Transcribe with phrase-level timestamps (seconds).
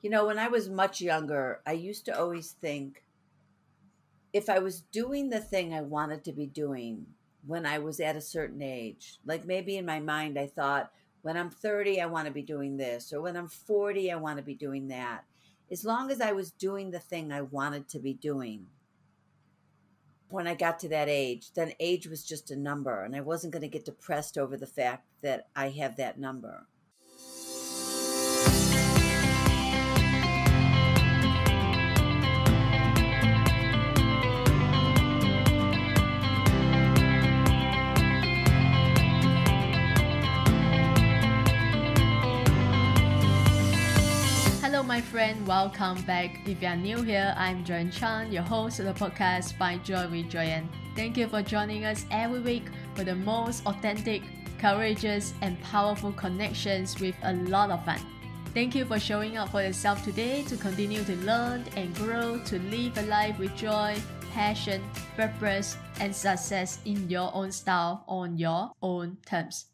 [0.00, 3.04] You know, when I was much younger, I used to always think
[4.32, 7.06] if I was doing the thing I wanted to be doing
[7.46, 10.92] when I was at a certain age, like maybe in my mind, I thought,
[11.22, 14.36] when I'm 30, I want to be doing this, or when I'm 40, I want
[14.36, 15.24] to be doing that.
[15.70, 18.66] As long as I was doing the thing I wanted to be doing,
[20.28, 23.52] when I got to that age, then age was just a number, and I wasn't
[23.52, 26.66] going to get depressed over the fact that I have that number.
[44.98, 45.46] My friend.
[45.46, 46.40] Welcome back.
[46.44, 50.08] If you are new here, I'm Joyan Chan, your host of the podcast Find Joy
[50.08, 50.66] with Joyan.
[50.96, 52.64] Thank you for joining us every week
[52.96, 54.22] for the most authentic,
[54.58, 58.00] courageous, and powerful connections with a lot of fun.
[58.54, 62.58] Thank you for showing up for yourself today to continue to learn and grow to
[62.58, 63.96] live a life with joy,
[64.34, 64.82] passion,
[65.14, 69.66] purpose, and success in your own style on your own terms.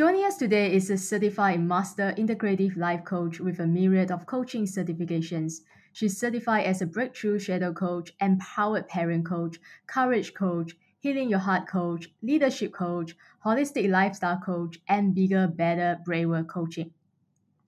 [0.00, 4.64] Joining us today is a certified master integrative life coach with a myriad of coaching
[4.64, 5.60] certifications.
[5.92, 11.68] She's certified as a breakthrough shadow coach, empowered parent coach, courage coach, healing your heart
[11.68, 16.92] coach, leadership coach, holistic lifestyle coach, and bigger, better, braver coaching.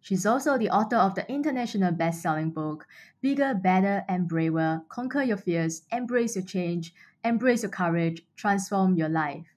[0.00, 2.86] She's also the author of the international best-selling book,
[3.20, 9.10] Bigger, Better, and Braver: Conquer Your Fears, Embrace Your Change, Embrace Your Courage, Transform Your
[9.10, 9.48] Life.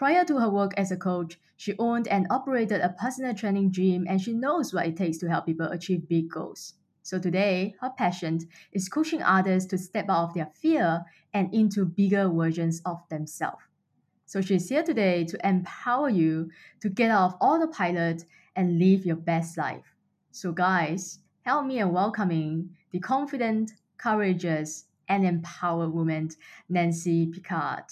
[0.00, 4.06] Prior to her work as a coach, she owned and operated a personal training gym
[4.08, 6.72] and she knows what it takes to help people achieve big goals.
[7.02, 11.84] So today, her passion is coaching others to step out of their fear and into
[11.84, 13.62] bigger versions of themselves.
[14.24, 16.48] So she's here today to empower you
[16.80, 18.24] to get out of autopilot
[18.56, 19.94] and live your best life.
[20.30, 26.30] So guys, help me in welcoming the confident, courageous, and empowered woman,
[26.70, 27.84] Nancy Pickard.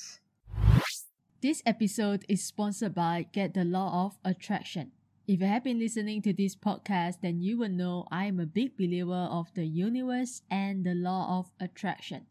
[1.41, 4.91] This episode is sponsored by Get the Law of Attraction.
[5.29, 8.45] If you have been listening to this podcast, then you will know I am a
[8.45, 12.27] big believer of the universe and the law of attraction.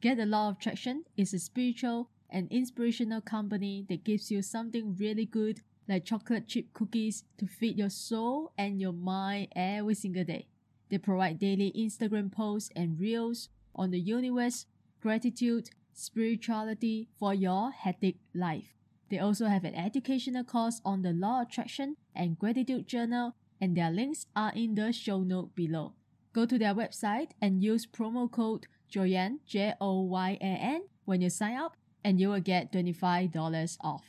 [0.00, 4.96] Get the Law of Attraction is a spiritual and inspirational company that gives you something
[4.98, 10.24] really good like chocolate chip cookies to feed your soul and your mind every single
[10.24, 10.48] day.
[10.90, 14.66] They provide daily Instagram posts and reels on the universe,
[15.00, 18.74] gratitude, spirituality for your hectic life.
[19.10, 23.76] They also have an educational course on the law of attraction and gratitude journal, and
[23.76, 25.94] their links are in the show note below.
[26.32, 31.20] Go to their website and use promo code Joyan J O Y A N when
[31.20, 34.04] you sign up, and you will get $25 off.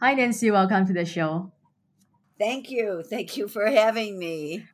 [0.00, 1.52] Hi Nancy, welcome to the show.
[2.38, 3.04] Thank you.
[3.08, 4.66] Thank you for having me.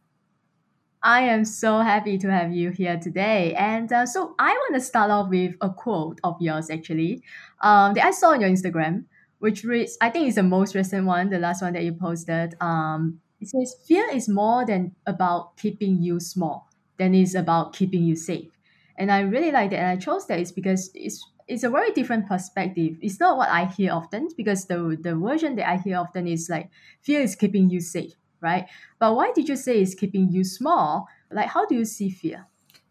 [1.03, 3.55] I am so happy to have you here today.
[3.55, 7.23] And uh, so I want to start off with a quote of yours, actually,
[7.61, 9.05] um, that I saw on your Instagram,
[9.39, 12.57] which reads, I think it's the most recent one, the last one that you posted.
[12.61, 18.03] Um, it says, Fear is more than about keeping you small, than it's about keeping
[18.03, 18.51] you safe.
[18.97, 19.79] And I really like that.
[19.79, 22.99] And I chose that is because it's it's a very different perspective.
[23.01, 26.49] It's not what I hear often because the the version that I hear often is
[26.51, 26.69] like
[27.01, 28.67] fear is keeping you safe right?
[28.99, 31.09] But why did you say it's keeping you small?
[31.31, 32.47] Like, how do you see fear?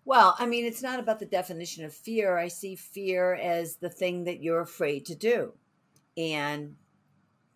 [0.05, 2.37] Well, I mean, it's not about the definition of fear.
[2.37, 5.53] I see fear as the thing that you're afraid to do.
[6.15, 6.75] And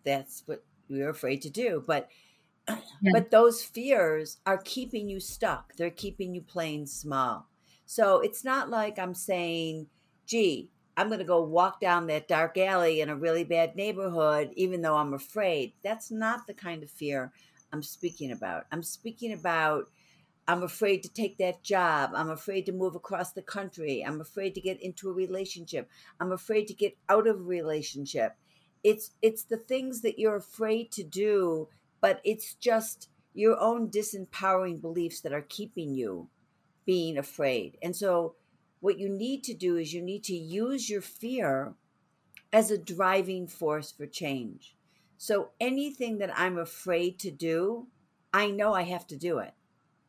[0.04, 1.82] that's what you're afraid to do.
[1.86, 2.08] But
[2.68, 2.76] yeah.
[3.12, 5.74] but those fears are keeping you stuck.
[5.76, 7.48] They're keeping you playing small.
[7.86, 9.86] So it's not like I'm saying,
[10.26, 14.52] gee, I'm going to go walk down that dark alley in a really bad neighborhood,
[14.56, 15.72] even though I'm afraid.
[15.82, 17.32] That's not the kind of fear
[17.72, 18.66] I'm speaking about.
[18.70, 19.90] I'm speaking about
[20.48, 22.10] I'm afraid to take that job.
[22.14, 24.04] I'm afraid to move across the country.
[24.04, 25.88] I'm afraid to get into a relationship.
[26.20, 28.36] I'm afraid to get out of a relationship.
[28.82, 31.68] It's it's the things that you're afraid to do,
[32.00, 36.28] but it's just your own disempowering beliefs that are keeping you
[36.84, 37.78] being afraid.
[37.82, 38.34] And so
[38.80, 41.74] what you need to do is you need to use your fear
[42.52, 44.76] as a driving force for change.
[45.22, 47.86] So anything that I'm afraid to do,
[48.34, 49.54] I know I have to do it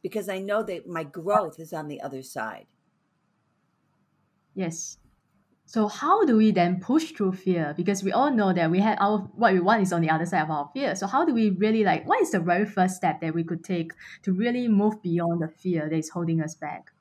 [0.01, 2.65] because I know that my growth is on the other side.
[4.55, 4.97] Yes.
[5.67, 7.75] So how do we then push through fear?
[7.77, 10.25] Because we all know that we have our what we want is on the other
[10.25, 10.95] side of our fear.
[10.95, 13.63] So how do we really like what is the very first step that we could
[13.63, 13.91] take
[14.23, 16.91] to really move beyond the fear that is holding us back?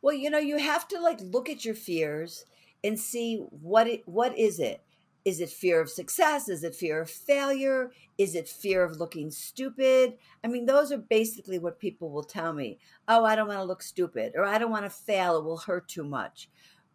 [0.00, 2.46] Well, you know, you have to like look at your fears
[2.82, 4.80] and see what it what is it?
[5.28, 6.48] Is it fear of success?
[6.48, 7.92] Is it fear of failure?
[8.16, 10.14] Is it fear of looking stupid?
[10.42, 12.78] I mean, those are basically what people will tell me.
[13.06, 15.58] Oh, I don't want to look stupid, or I don't want to fail, it will
[15.58, 16.48] hurt too much.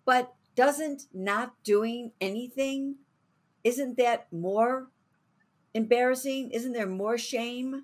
[0.03, 2.95] But doesn't not doing anything,
[3.63, 4.87] isn't that more
[5.75, 6.49] embarrassing?
[6.49, 7.83] Isn't there more shame?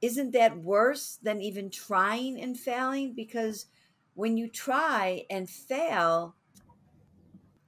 [0.00, 3.12] Isn't that worse than even trying and failing?
[3.12, 3.66] Because
[4.14, 6.34] when you try and fail,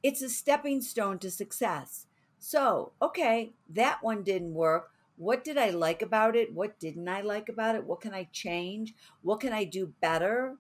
[0.03, 2.07] it's a stepping stone to success.
[2.39, 4.91] So, okay, that one didn't work.
[5.17, 6.53] What did I like about it?
[6.53, 7.85] What didn't I like about it?
[7.85, 8.95] What can I change?
[9.23, 10.57] What can I do better?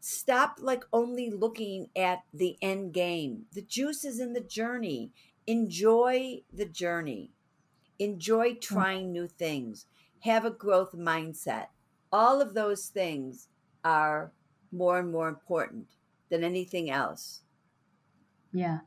[0.00, 3.42] Stop like only looking at the end game.
[3.52, 5.12] The juice is in the journey.
[5.46, 7.30] Enjoy the journey.
[7.98, 8.60] Enjoy mm.
[8.60, 9.86] trying new things.
[10.20, 11.66] Have a growth mindset.
[12.10, 13.48] All of those things
[13.84, 14.32] are
[14.72, 15.86] more and more important
[16.30, 17.42] than anything else.
[18.52, 18.78] Yeah.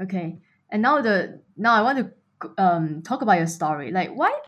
[0.00, 0.38] Okay.
[0.70, 3.90] And now the now I want to um talk about your story.
[3.92, 4.38] Like why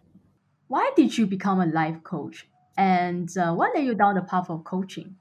[0.69, 2.47] why did you become a life coach?
[2.77, 5.17] And uh, what led you down the path of coaching?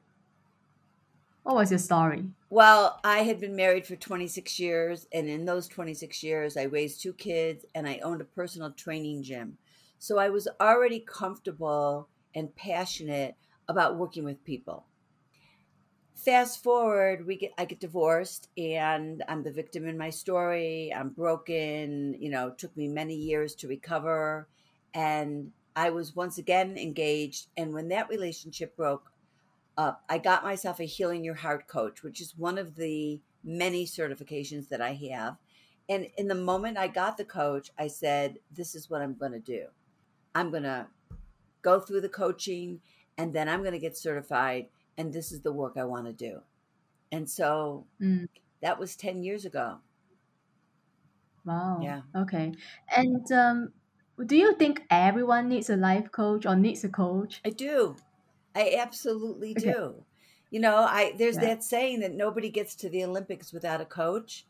[1.44, 2.26] What was your story?
[2.50, 7.02] Well, I had been married for 26 years, and in those 26 years, I raised
[7.02, 9.58] two kids and I owned a personal training gym.
[9.98, 13.36] So I was already comfortable and passionate
[13.68, 14.86] about working with people
[16.18, 20.92] fast forward we get i get divorced and i'm the victim in my story.
[20.94, 24.48] I'm broken you know took me many years to recover
[24.96, 29.12] and i was once again engaged and when that relationship broke
[29.78, 33.86] up i got myself a healing your heart coach which is one of the many
[33.86, 35.38] certifications that i have.
[35.88, 39.34] And in the moment i got the coach i said this is what i'm going
[39.34, 39.68] to do.
[40.34, 40.88] I'm going to
[41.62, 42.82] go through the coaching
[43.20, 46.14] and then i'm going to get certified and this is the work I want to
[46.14, 46.42] do.
[47.12, 48.28] And so mm.
[48.62, 49.78] that was 10 years ago.
[51.46, 51.80] Wow.
[51.82, 52.02] Yeah.
[52.16, 52.54] Okay.
[52.96, 53.72] And um,
[54.26, 57.40] do you think everyone needs a life coach or needs a coach?
[57.46, 57.96] I do.
[58.56, 59.72] I absolutely okay.
[59.72, 60.04] do.
[60.50, 61.42] You know, I there's yeah.
[61.42, 64.46] that saying that nobody gets to the Olympics without a coach,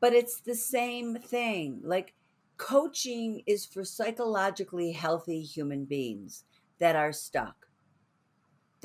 [0.00, 1.80] but it's the same thing.
[1.82, 2.14] Like
[2.56, 6.44] coaching is for psychologically healthy human beings
[6.78, 7.65] that are stuck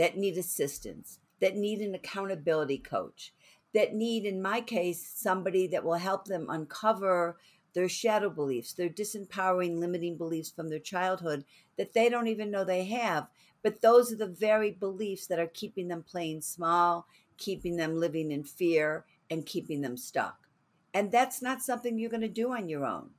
[0.02, 3.36] that need assistance, that need an accountability coach,
[3.72, 7.38] that need, in my case, somebody that will help them uncover
[7.76, 11.46] their shadow beliefs, their disempowering, limiting beliefs from their childhood
[11.78, 13.28] that they don't even know they have.
[13.62, 17.06] But those are the very beliefs that are keeping them playing small,
[17.38, 20.48] keeping them living in fear, and keeping them stuck.
[20.96, 23.12] And that's not something you're going to do on your own.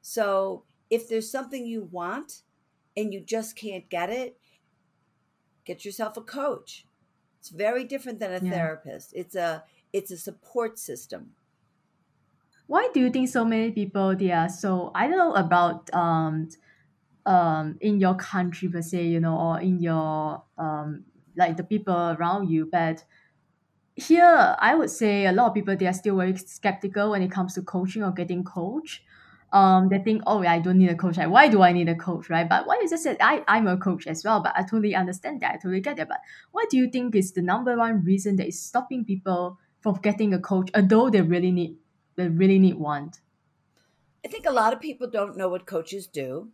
[0.00, 2.40] So if there's something you want
[2.96, 4.38] and you just can't get it,
[5.64, 6.86] get yourself a coach.
[7.40, 8.50] It's very different than a yeah.
[8.50, 9.12] therapist.
[9.14, 11.32] It's a it's a support system.
[12.66, 16.48] Why do you think so many people they are so i don't know about um
[17.26, 21.04] um in your country per se you know or in your um
[21.36, 23.04] like the people around you but
[23.94, 27.30] here i would say a lot of people they are still very skeptical when it
[27.30, 29.04] comes to coaching or getting coach
[29.52, 31.18] um, they think, oh, I don't need a coach.
[31.18, 32.48] Like, why do I need a coach, right?
[32.48, 35.40] But what you just said, I, I'm a coach as well, but I totally understand
[35.40, 35.52] that.
[35.52, 36.08] I totally get that.
[36.08, 36.20] But
[36.52, 40.32] what do you think is the number one reason that is stopping people from getting
[40.32, 41.76] a coach, although they really need,
[42.16, 43.12] they really need one?
[44.24, 46.48] I think a lot of people don't know what coaches do.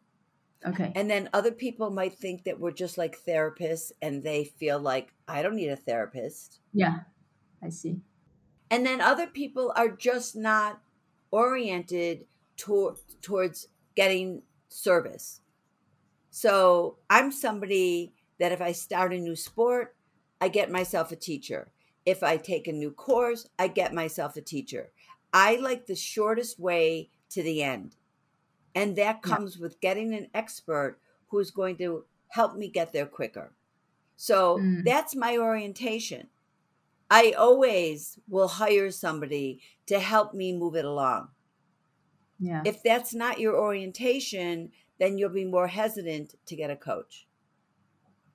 [0.67, 0.91] Okay.
[0.97, 5.13] And then other people might think that we're just like therapists and they feel like,
[5.29, 6.59] I don't need a therapist.
[6.73, 7.01] Yeah,
[7.63, 8.01] I see.
[8.71, 10.81] And then other people are just not
[11.31, 12.25] oriented
[12.59, 15.41] to- towards getting service.
[16.31, 19.97] So I'm somebody that if I start a new sport,
[20.41, 21.73] I get myself a teacher.
[22.07, 24.93] If I take a new course, I get myself a teacher.
[25.33, 27.97] I like the shortest way to the end.
[28.75, 29.63] And that comes yeah.
[29.63, 30.99] with getting an expert
[31.29, 33.53] who's going to help me get there quicker.
[34.17, 34.85] So mm.
[34.85, 36.29] that's my orientation.
[37.11, 41.29] I always will hire somebody to help me move it along.
[42.39, 42.63] Yeah.
[42.65, 47.27] If that's not your orientation, then you'll be more hesitant to get a coach.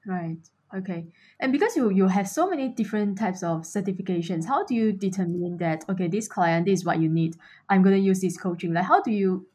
[0.05, 0.37] Right.
[0.75, 1.05] Okay.
[1.39, 5.57] And because you you have so many different types of certifications, how do you determine
[5.57, 7.37] that okay, this client this is what you need.
[7.69, 8.73] I'm gonna use this coaching.
[8.73, 9.47] Like how do you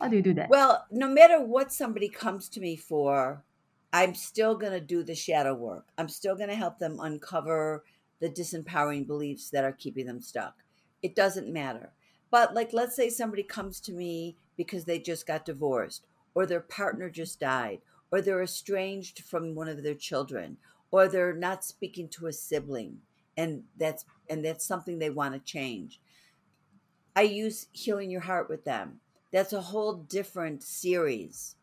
[0.00, 0.50] how do you do that?
[0.50, 3.42] Well, no matter what somebody comes to me for,
[3.92, 5.86] I'm still gonna do the shadow work.
[5.96, 7.84] I'm still gonna help them uncover
[8.20, 10.54] the disempowering beliefs that are keeping them stuck.
[11.02, 11.92] It doesn't matter.
[12.30, 16.60] But like let's say somebody comes to me because they just got divorced or their
[16.60, 17.80] partner just died
[18.10, 20.56] or they're estranged from one of their children
[20.90, 22.98] or they're not speaking to a sibling
[23.36, 26.00] and that's and that's something they want to change.
[27.16, 29.00] I use healing your heart with them.
[29.32, 31.56] that's a whole different series.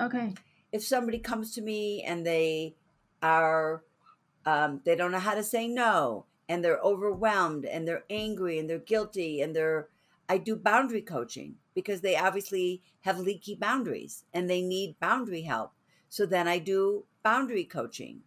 [0.00, 0.34] Okay.
[0.72, 2.74] If somebody comes to me and they
[3.22, 3.82] are,
[4.44, 8.68] um, they don't know how to say no, and they're overwhelmed, and they're angry, and
[8.68, 9.88] they're guilty, and they're,
[10.28, 15.72] I do boundary coaching because they obviously have leaky boundaries and they need boundary help.
[16.08, 18.20] So then I do boundary coaching.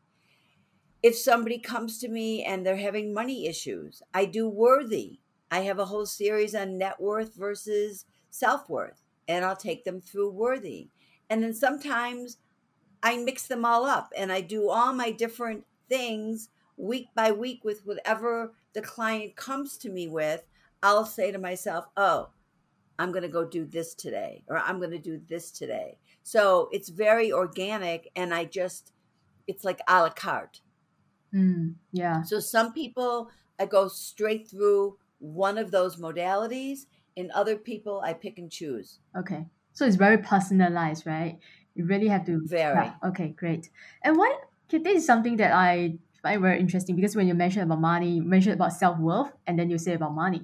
[1.03, 5.19] If somebody comes to me and they're having money issues, I do worthy.
[5.49, 9.99] I have a whole series on net worth versus self worth, and I'll take them
[9.99, 10.89] through worthy.
[11.29, 12.37] And then sometimes
[13.03, 17.63] I mix them all up and I do all my different things week by week
[17.63, 20.43] with whatever the client comes to me with.
[20.83, 22.29] I'll say to myself, oh,
[22.99, 25.97] I'm going to go do this today, or I'm going to do this today.
[26.23, 28.93] So it's very organic, and I just,
[29.47, 30.61] it's like a la carte.
[31.33, 32.21] Mm, yeah.
[32.23, 36.85] So some people, I go straight through one of those modalities,
[37.17, 38.99] and other people, I pick and choose.
[39.17, 39.45] Okay.
[39.73, 41.39] So it's very personalized, right?
[41.75, 42.41] You really have to.
[42.45, 42.85] Very.
[42.85, 42.93] Yeah.
[43.05, 43.69] Okay, great.
[44.03, 44.35] And why?
[44.69, 48.23] This is something that I find very interesting because when you mention about money, you
[48.23, 50.43] mention about self worth, and then you say about money.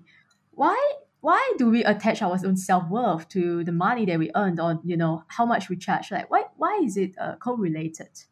[0.58, 0.94] Why?
[1.22, 4.80] Why do we attach our own self worth to the money that we earned, or
[4.84, 6.10] you know how much we charge?
[6.10, 6.46] Like, why?
[6.56, 8.24] Why is it uh, correlated?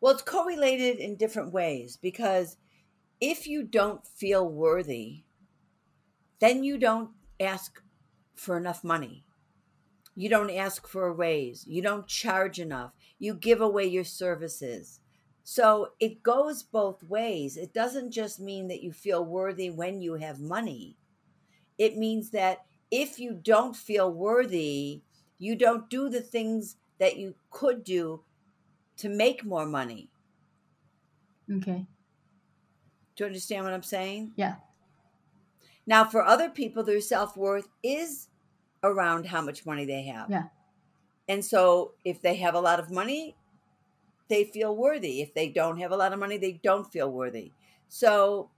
[0.00, 2.56] Well, it's correlated in different ways because
[3.20, 5.24] if you don't feel worthy,
[6.38, 7.82] then you don't ask
[8.34, 9.26] for enough money.
[10.14, 11.66] You don't ask for a raise.
[11.66, 12.92] You don't charge enough.
[13.18, 15.00] You give away your services.
[15.48, 17.56] So it goes both ways.
[17.56, 20.96] It doesn't just mean that you feel worthy when you have money,
[21.78, 25.02] it means that if you don't feel worthy,
[25.38, 28.22] you don't do the things that you could do
[28.96, 30.10] to make more money.
[31.48, 31.86] Okay.
[33.14, 34.32] Do you understand what I'm saying?
[34.34, 34.56] Yeah.
[35.86, 38.26] Now, for other people, their self worth is
[38.82, 40.28] around how much money they have.
[40.28, 40.48] Yeah.
[41.28, 43.36] And so if they have a lot of money,
[44.28, 45.20] they feel worthy.
[45.20, 47.52] If they don't have a lot of money, they don't feel worthy.
[47.88, 48.50] So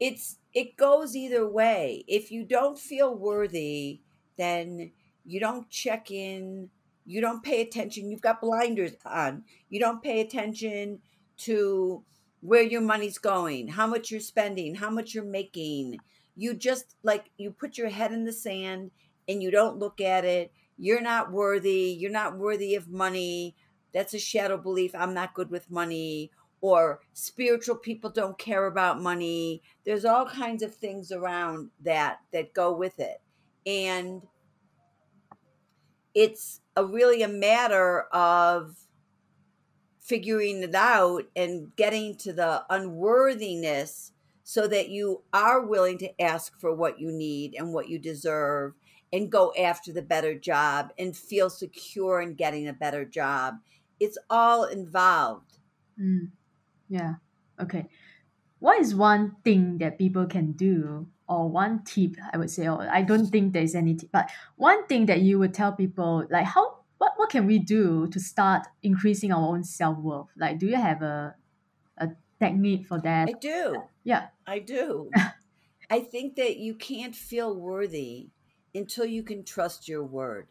[0.00, 2.04] it's it goes either way.
[2.06, 4.00] If you don't feel worthy,
[4.36, 4.92] then
[5.24, 6.70] you don't check in,
[7.04, 9.44] you don't pay attention, you've got blinders on.
[9.70, 11.00] You don't pay attention
[11.38, 12.02] to
[12.40, 15.98] where your money's going, how much you're spending, how much you're making.
[16.36, 18.90] You just like you put your head in the sand
[19.28, 20.52] and you don't look at it.
[20.78, 21.96] You're not worthy.
[21.98, 23.54] You're not worthy of money.
[23.94, 24.94] That's a shadow belief.
[24.94, 26.30] I'm not good with money.
[26.60, 29.62] Or spiritual people don't care about money.
[29.84, 33.20] There's all kinds of things around that that go with it.
[33.66, 34.22] And
[36.14, 38.76] it's a really a matter of
[40.00, 44.12] figuring it out and getting to the unworthiness
[44.44, 48.74] so that you are willing to ask for what you need and what you deserve
[49.12, 53.54] and go after the better job and feel secure in getting a better job.
[54.02, 55.58] It's all involved.
[55.96, 56.32] Mm.
[56.88, 57.14] Yeah.
[57.60, 57.86] Okay.
[58.58, 62.82] What is one thing that people can do, or one tip I would say, or
[62.90, 66.46] I don't think there's any tip, but one thing that you would tell people, like
[66.46, 70.26] how what what can we do to start increasing our own self worth?
[70.36, 71.36] Like, do you have a
[71.98, 72.08] a
[72.40, 73.28] technique for that?
[73.28, 73.84] I do.
[74.02, 74.28] Yeah.
[74.48, 75.10] I do.
[75.90, 78.30] I think that you can't feel worthy
[78.74, 80.48] until you can trust your word.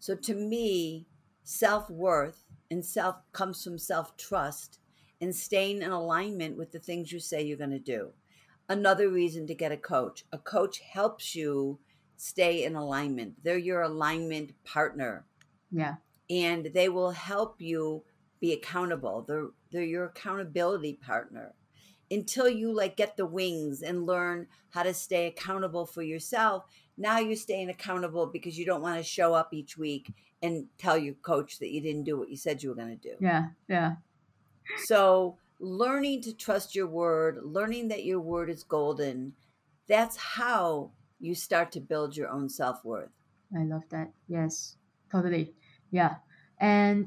[0.00, 1.06] So to me,
[1.44, 4.80] self-worth and self comes from self-trust
[5.20, 8.10] and staying in alignment with the things you say you're going to do.
[8.68, 10.24] Another reason to get a coach.
[10.32, 11.78] A coach helps you
[12.16, 13.34] stay in alignment.
[13.44, 15.26] They're your alignment partner.
[15.70, 15.96] Yeah.
[16.30, 18.04] And they will help you
[18.40, 19.24] be accountable.
[19.26, 21.54] They're they're your accountability partner
[22.10, 26.64] until you like get the wings and learn how to stay accountable for yourself
[26.96, 30.96] now you're staying accountable because you don't want to show up each week and tell
[30.98, 33.46] your coach that you didn't do what you said you were going to do Yeah.
[33.68, 33.96] Yeah.
[34.86, 39.32] so learning to trust your word learning that your word is golden
[39.88, 43.10] that's how you start to build your own self-worth
[43.56, 44.10] I love that.
[44.26, 44.76] Yes,
[45.12, 45.54] totally.
[45.92, 46.16] Yeah.
[46.58, 47.06] And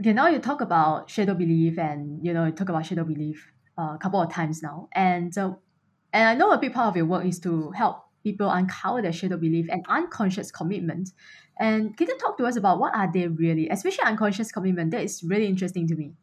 [0.00, 3.52] okay, now you talk about shadow belief and you know, you talk about shadow belief
[3.78, 4.88] uh, a couple of times now.
[4.92, 5.54] And uh,
[6.12, 9.12] and I know a big part of your work is to help people uncover their
[9.12, 11.12] shadow belief and unconscious commitment.
[11.58, 14.90] And can you talk to us about what are they really, especially unconscious commitment?
[14.92, 16.14] That is really interesting to me.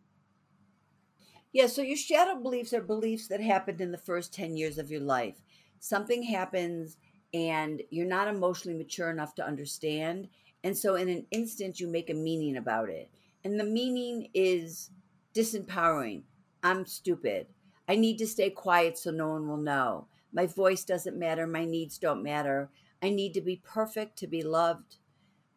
[1.51, 4.91] Yeah, so your shadow beliefs are beliefs that happened in the first 10 years of
[4.91, 5.41] your life.
[5.79, 6.97] Something happens
[7.33, 10.29] and you're not emotionally mature enough to understand.
[10.63, 13.09] And so, in an instant, you make a meaning about it.
[13.43, 14.91] And the meaning is
[15.33, 16.23] disempowering.
[16.63, 17.47] I'm stupid.
[17.87, 20.07] I need to stay quiet so no one will know.
[20.33, 21.47] My voice doesn't matter.
[21.47, 22.69] My needs don't matter.
[23.01, 24.97] I need to be perfect to be loved.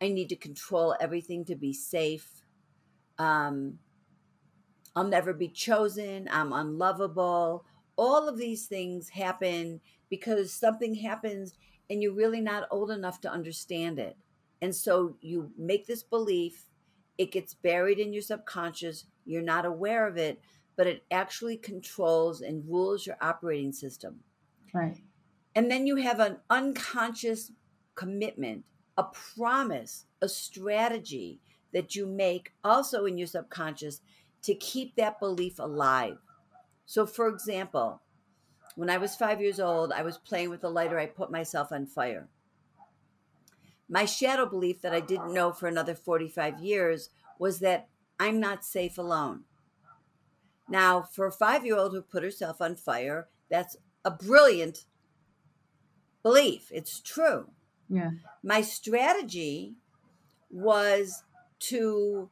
[0.01, 2.43] I need to control everything to be safe.
[3.19, 3.79] Um,
[4.97, 6.29] I'll never be chosen.
[6.31, 7.65] I'm unlovable.
[7.97, 11.55] All of these things happen because something happens
[11.89, 14.17] and you're really not old enough to understand it.
[14.63, 16.67] And so you make this belief,
[17.19, 20.41] it gets buried in your subconscious, you're not aware of it,
[20.77, 24.21] but it actually controls and rules your operating system.
[24.73, 24.97] Right.
[25.55, 27.53] And then you have an unconscious
[27.95, 28.65] commitment,
[28.97, 31.41] a promise, a strategy
[31.73, 34.01] that you make also in your subconscious
[34.43, 36.19] to keep that belief alive.
[36.87, 38.01] So, for example,
[38.77, 41.73] when I was five years old, I was playing with a lighter, I put myself
[41.73, 42.29] on fire.
[43.89, 48.65] My shadow belief that I didn't know for another 45 years was that I'm not
[48.65, 49.45] safe alone.
[50.69, 54.85] Now, for a five year old who put herself on fire, that's a brilliant
[56.23, 56.71] belief.
[56.71, 57.49] It's true.
[57.89, 58.11] Yeah.
[58.43, 59.75] My strategy
[60.51, 61.23] was
[61.61, 62.31] to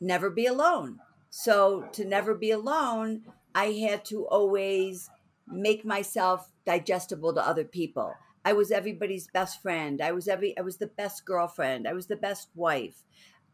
[0.00, 0.98] never be alone.
[1.30, 3.22] So, to never be alone,
[3.54, 5.10] I had to always
[5.46, 8.14] make myself digestible to other people.
[8.44, 10.00] I was everybody's best friend.
[10.00, 11.86] I was every I was the best girlfriend.
[11.86, 13.04] I was the best wife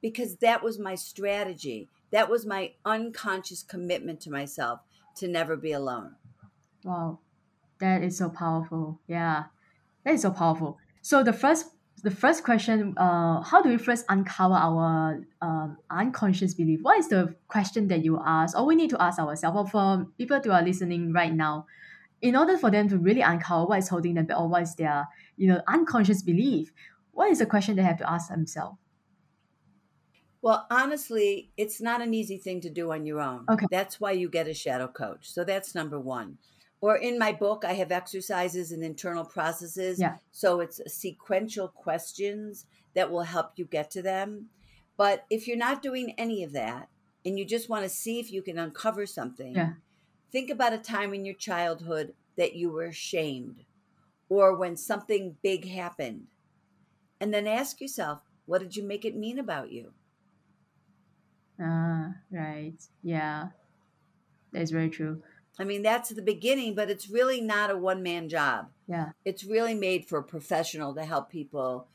[0.01, 1.89] because that was my strategy.
[2.13, 4.81] That was my unconscious commitment to myself
[5.17, 6.15] to never be alone.
[6.85, 7.19] Wow.
[7.81, 9.01] That is so powerful.
[9.07, 9.45] Yeah.
[10.05, 10.79] That is so powerful.
[11.03, 11.71] So the first
[12.03, 16.81] the first question, uh, how do we first uncover our um, unconscious belief?
[16.83, 20.07] What is the question that you ask, or we need to ask ourselves, or for
[20.19, 21.65] people who are listening right now,
[22.25, 24.75] in order for them to really uncover what is holding them back or what is
[24.77, 26.73] their you know unconscious belief
[27.13, 28.79] what is the question they have to ask themselves
[30.41, 34.11] well honestly it's not an easy thing to do on your own okay that's why
[34.11, 36.39] you get a shadow coach so that's number one
[36.85, 40.17] or in my book i have exercises and internal processes yeah.
[40.33, 44.47] so it's sequential questions that will help you get to them
[44.97, 46.89] but if you're not doing any of that
[47.25, 49.75] and you just want to see if you can uncover something yeah
[50.35, 53.63] Think about a time in your childhood that you were ashamed
[54.29, 56.27] or when something big happened.
[57.21, 59.93] And then ask yourself, what did you make it mean about you?
[61.63, 62.75] Ah, right.
[63.05, 63.51] Yeah.
[64.51, 65.23] That's very true.
[65.59, 68.71] I mean, that's the beginning, but it's really not a one man job.
[68.89, 69.11] Yeah.
[69.25, 71.87] It's really made for a professional to help people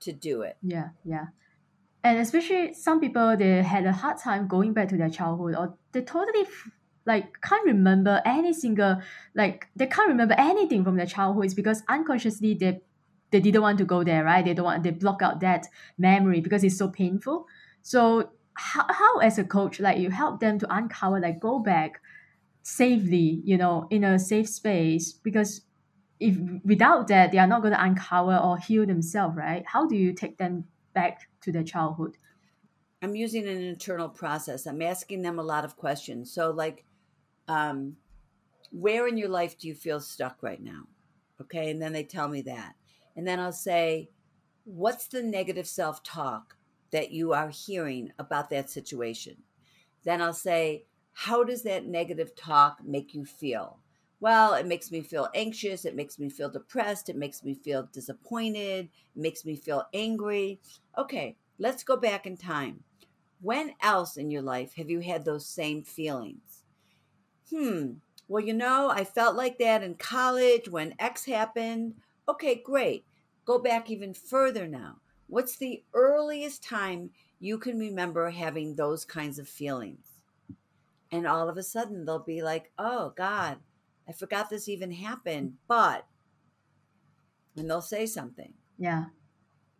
[0.00, 0.56] to do it.
[0.62, 1.26] Yeah, yeah.
[2.04, 5.74] And especially some people, they had a hard time going back to their childhood or
[5.92, 6.46] they totally
[7.08, 9.00] like can't remember any single
[9.34, 12.80] like they can't remember anything from their childhood because unconsciously they
[13.30, 16.40] they didn't want to go there right they don't want they block out that memory
[16.40, 17.46] because it's so painful
[17.82, 22.00] so how, how as a coach like you help them to uncover like go back
[22.68, 25.62] safely you know in a safe space because
[26.20, 29.96] if without that they are not going to uncover or heal themselves right how do
[29.96, 32.16] you take them back to their childhood
[33.02, 36.84] i'm using an internal process i'm asking them a lot of questions so like
[37.48, 37.96] um,
[38.70, 40.84] where in your life do you feel stuck right now?
[41.40, 41.70] Okay.
[41.70, 42.74] And then they tell me that.
[43.16, 44.10] And then I'll say,
[44.64, 46.56] what's the negative self talk
[46.90, 49.38] that you are hearing about that situation?
[50.04, 50.84] Then I'll say,
[51.24, 53.82] how does that negative talk make you feel?
[54.20, 55.84] Well, it makes me feel anxious.
[55.84, 57.08] It makes me feel depressed.
[57.08, 58.86] It makes me feel disappointed.
[58.86, 60.60] It makes me feel angry.
[60.96, 62.84] Okay, let's go back in time.
[63.40, 66.64] When else in your life have you had those same feelings?
[67.50, 67.94] hmm,
[68.26, 71.94] well, you know, I felt like that in college when X happened.
[72.28, 73.06] Okay, great.
[73.44, 75.00] Go back even further now.
[75.26, 80.07] What's the earliest time you can remember having those kinds of feelings?
[81.10, 83.58] And all of a sudden they'll be like, oh, God,
[84.08, 85.54] I forgot this even happened.
[85.66, 86.06] But,
[87.56, 88.52] and they'll say something.
[88.78, 89.06] Yeah,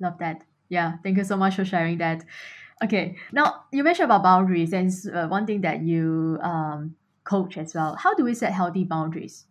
[0.01, 0.45] love that.
[0.69, 2.25] Yeah, thank you so much for sharing that.
[2.83, 6.95] Okay, now you mentioned about boundaries, and uh, one thing that you um,
[7.29, 9.45] coach as well how do we set healthy boundaries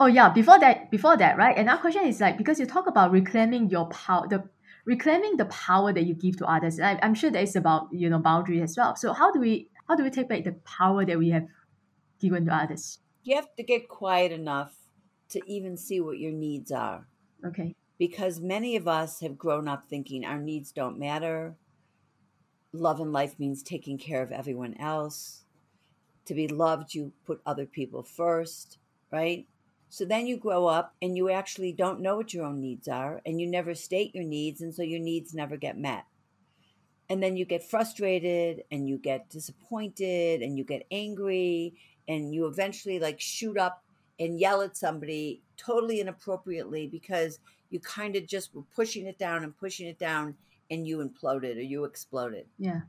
[0.00, 3.12] oh yeah before that before that right another question is like because you talk about
[3.12, 4.42] reclaiming your power the
[4.86, 8.08] reclaiming the power that you give to others I, i'm sure that is about you
[8.08, 11.04] know boundaries as well so how do we how do we take back the power
[11.04, 11.46] that we have
[12.20, 14.74] given to others you have to get quiet enough
[15.28, 17.06] to even see what your needs are
[17.44, 21.54] okay because many of us have grown up thinking our needs don't matter
[22.72, 25.42] love and life means taking care of everyone else
[26.26, 28.78] to be loved, you put other people first,
[29.10, 29.46] right?
[29.88, 33.20] So then you grow up and you actually don't know what your own needs are
[33.26, 34.60] and you never state your needs.
[34.60, 36.04] And so your needs never get met.
[37.12, 41.74] And then you get frustrated and you get disappointed and you get angry
[42.08, 43.84] and you eventually like shoot up
[44.18, 49.44] and yell at somebody totally inappropriately because you kind of just were pushing it down
[49.44, 50.34] and pushing it down
[50.70, 52.46] and you imploded or you exploded.
[52.58, 52.80] Yeah.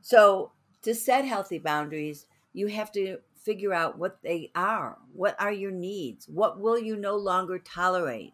[0.00, 0.52] So,
[0.84, 4.96] to set healthy boundaries, you have to figure out what they are.
[5.12, 6.26] What are your needs?
[6.30, 8.32] What will you no longer tolerate?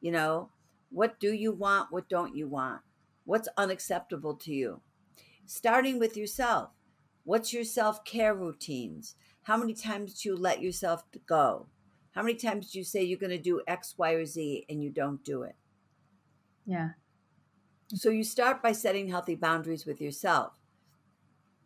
[0.00, 0.50] You know,
[0.90, 1.90] what do you want?
[1.90, 2.82] What don't you want?
[3.28, 4.80] What's unacceptable to you?
[5.44, 6.70] Starting with yourself.
[7.24, 9.16] What's your self care routines?
[9.42, 11.66] How many times do you let yourself go?
[12.12, 14.82] How many times do you say you're going to do X, Y, or Z and
[14.82, 15.56] you don't do it?
[16.64, 16.92] Yeah.
[17.94, 20.54] So you start by setting healthy boundaries with yourself.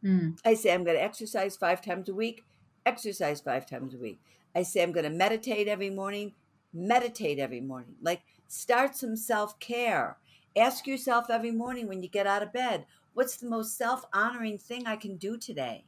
[0.04, 0.40] Mm.
[0.44, 2.42] I say I'm going to exercise five times a week,
[2.84, 4.20] exercise five times a week.
[4.52, 6.32] I say I'm going to meditate every morning,
[6.72, 7.94] meditate every morning.
[8.02, 10.18] Like start some self care.
[10.56, 14.58] Ask yourself every morning when you get out of bed, what's the most self honoring
[14.58, 15.86] thing I can do today?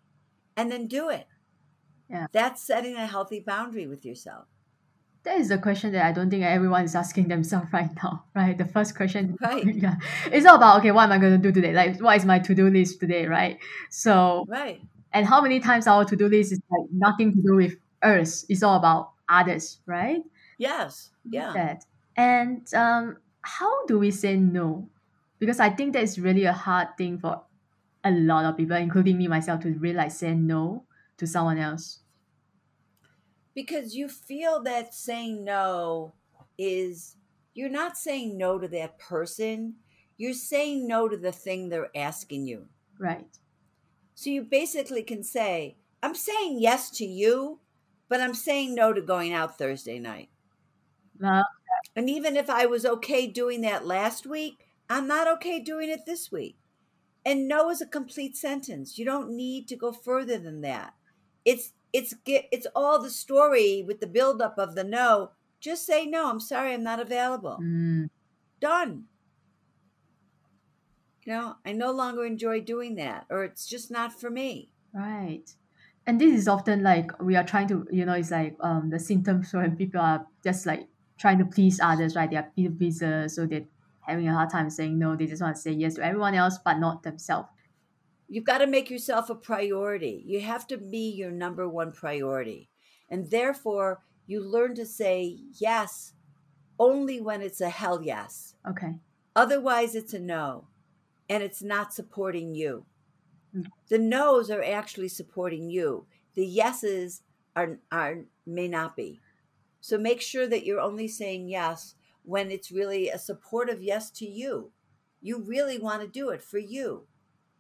[0.57, 1.27] And then do it.
[2.09, 2.27] Yeah.
[2.33, 4.46] That's setting a healthy boundary with yourself.
[5.24, 8.57] That is the question that I don't think everyone is asking themselves right now, right?
[8.57, 9.64] The first question, Right.
[9.66, 9.96] yeah,
[10.27, 11.72] it's all about okay, what am I going to do today?
[11.72, 13.59] Like, what is my to do list today, right?
[13.90, 14.81] So, Right.
[15.12, 18.44] and how many times our to do list is like nothing to do with us?
[18.48, 20.22] It's all about others, right?
[20.59, 21.11] Yes.
[21.24, 21.53] Yeah.
[21.55, 21.85] That
[22.16, 24.90] and um, how do we say no?
[25.38, 27.44] Because I think that is really a hard thing for
[28.04, 30.87] a lot of people, including me myself, to realize say no
[31.18, 32.00] to someone else.
[33.54, 36.14] because you feel that saying no
[36.59, 37.16] is
[37.54, 39.76] you're not saying no to that person
[40.16, 43.38] you're saying no to the thing they're asking you Right.
[44.14, 47.61] so you basically can say i'm saying yes to you
[48.09, 50.30] but i'm saying no to going out thursday night
[51.22, 51.42] Uh,
[51.96, 56.07] and even if i was okay doing that last week i'm not okay doing it
[56.07, 56.57] this week.
[57.26, 58.98] And no is a complete sentence.
[58.98, 60.94] You don't need to go further than that.
[61.44, 65.30] It's it's get it's all the story with the buildup of the no.
[65.61, 67.59] Just say no i'm sorry i'm not available.
[67.62, 68.11] Mm,
[68.61, 69.04] done.
[71.24, 74.72] You know i no longer enjoy doing that or it's just not for me.
[74.92, 75.48] Right.
[76.07, 78.98] And this is often like we are trying to, you know, it's like um the
[78.98, 80.87] symptoms when people are just like
[81.18, 82.31] trying to please others, right?
[82.31, 83.66] They are people pleasers, so they're
[84.00, 85.16] having a hard time saying no.
[85.16, 87.48] They just want to say yes to everyone else, but not themselves.
[88.29, 90.22] You've got to make yourself a priority.
[90.27, 92.70] You have to be your number one priority.
[93.11, 96.14] And therefore, you learn to say yes
[96.79, 98.55] only when it's a hell yes.
[98.68, 98.94] Okay.
[99.37, 100.68] Otherwise, it's a no.
[101.29, 102.87] And it's not supporting you.
[103.55, 103.66] Mm.
[103.88, 106.07] The no's are actually supporting you.
[106.35, 107.22] The yeses
[107.55, 109.20] are, are may not be.
[109.85, 114.25] So make sure that you're only saying yes when it's really a supportive yes to
[114.25, 114.70] you.
[115.20, 117.07] You really want to do it for you,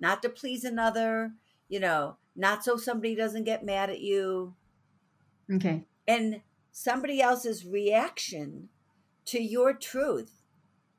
[0.00, 1.32] not to please another,
[1.68, 4.54] you know, not so somebody doesn't get mad at you.
[5.52, 5.84] Okay.
[6.08, 6.40] And
[6.72, 8.70] somebody else's reaction
[9.26, 10.44] to your truth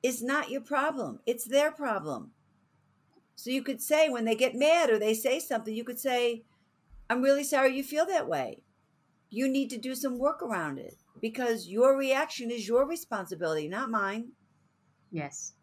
[0.04, 2.34] is not your problem, it's their problem.
[3.36, 6.44] So you could say when they get mad or they say something, you could say,
[7.10, 8.62] I'm really sorry you feel that way.
[9.32, 13.90] You need to do some work around it because your reaction is your responsibility, not
[13.90, 14.32] mine.
[15.12, 15.54] Yes.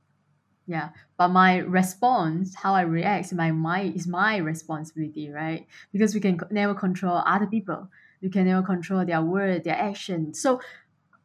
[0.67, 0.91] Yeah.
[1.17, 5.67] But my response, how I react, my mind is my responsibility, right?
[5.93, 7.89] Because we can never control other people.
[8.21, 10.33] We can never control their word, their action.
[10.35, 10.61] So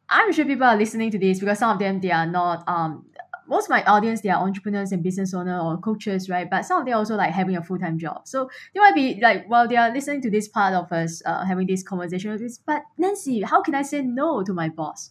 [0.08, 3.06] I'm sure people are listening to this because some of them they are not um
[3.48, 6.48] most of my audience they are entrepreneurs and business owner or coaches, right?
[6.48, 8.28] But some of them also like having a full time job.
[8.28, 11.44] So they might be like, well, they are listening to this part of us uh,
[11.44, 12.58] having this conversation with this.
[12.58, 15.10] But Nancy, how can I say no to my boss?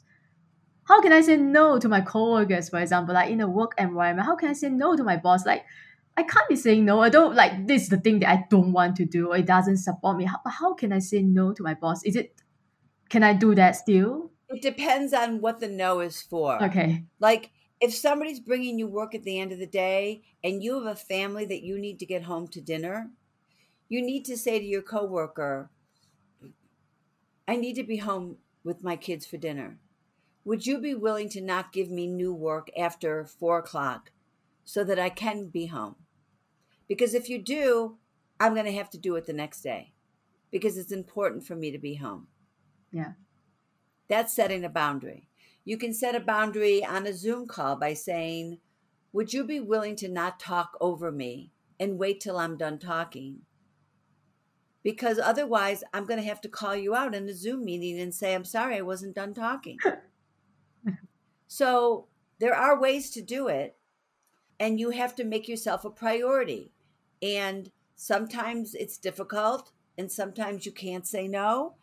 [0.84, 4.26] How can I say no to my coworkers, for example, like in a work environment?
[4.26, 5.46] How can I say no to my boss?
[5.46, 5.66] Like
[6.16, 7.02] I can't be saying no.
[7.02, 9.46] I don't like this is the thing that I don't want to do or it
[9.46, 10.26] doesn't support me.
[10.26, 12.04] How, how can I say no to my boss?
[12.04, 12.34] Is it
[13.10, 14.32] can I do that still?
[14.50, 16.64] It depends on what the no is for.
[16.64, 17.04] Okay.
[17.20, 20.92] Like if somebody's bringing you work at the end of the day and you have
[20.92, 23.12] a family that you need to get home to dinner,
[23.90, 25.70] you need to say to your coworker,
[27.48, 29.78] I need to be home with my kids for dinner.
[30.44, 34.12] Would you be willing to not give me new work after four o'clock
[34.66, 35.96] so that I can be home?
[36.88, 37.98] Because if you do,
[38.40, 39.94] I'm going to have to do it the next day
[40.52, 42.28] because it's important for me to be home.
[42.92, 43.14] Yeah.
[44.08, 45.28] That's setting a boundary.
[45.68, 48.60] You can set a boundary on a Zoom call by saying,
[49.12, 53.42] Would you be willing to not talk over me and wait till I'm done talking?
[54.84, 58.16] Because otherwise, I'm going to have to call you out in a Zoom meeting and
[58.16, 59.78] say, I'm sorry, I wasn't done talking.
[61.48, 62.08] so
[62.40, 63.78] there are ways to do it,
[64.62, 66.72] and you have to make yourself a priority.
[67.22, 71.76] And sometimes it's difficult, and sometimes you can't say no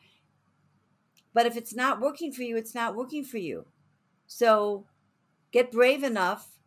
[1.34, 3.66] But if it's not working for you, it's not working for you.
[4.26, 4.86] So
[5.52, 6.58] get brave enough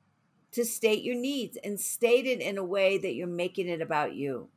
[0.52, 4.16] to state your needs and state it in a way that you're making it about
[4.16, 4.50] you.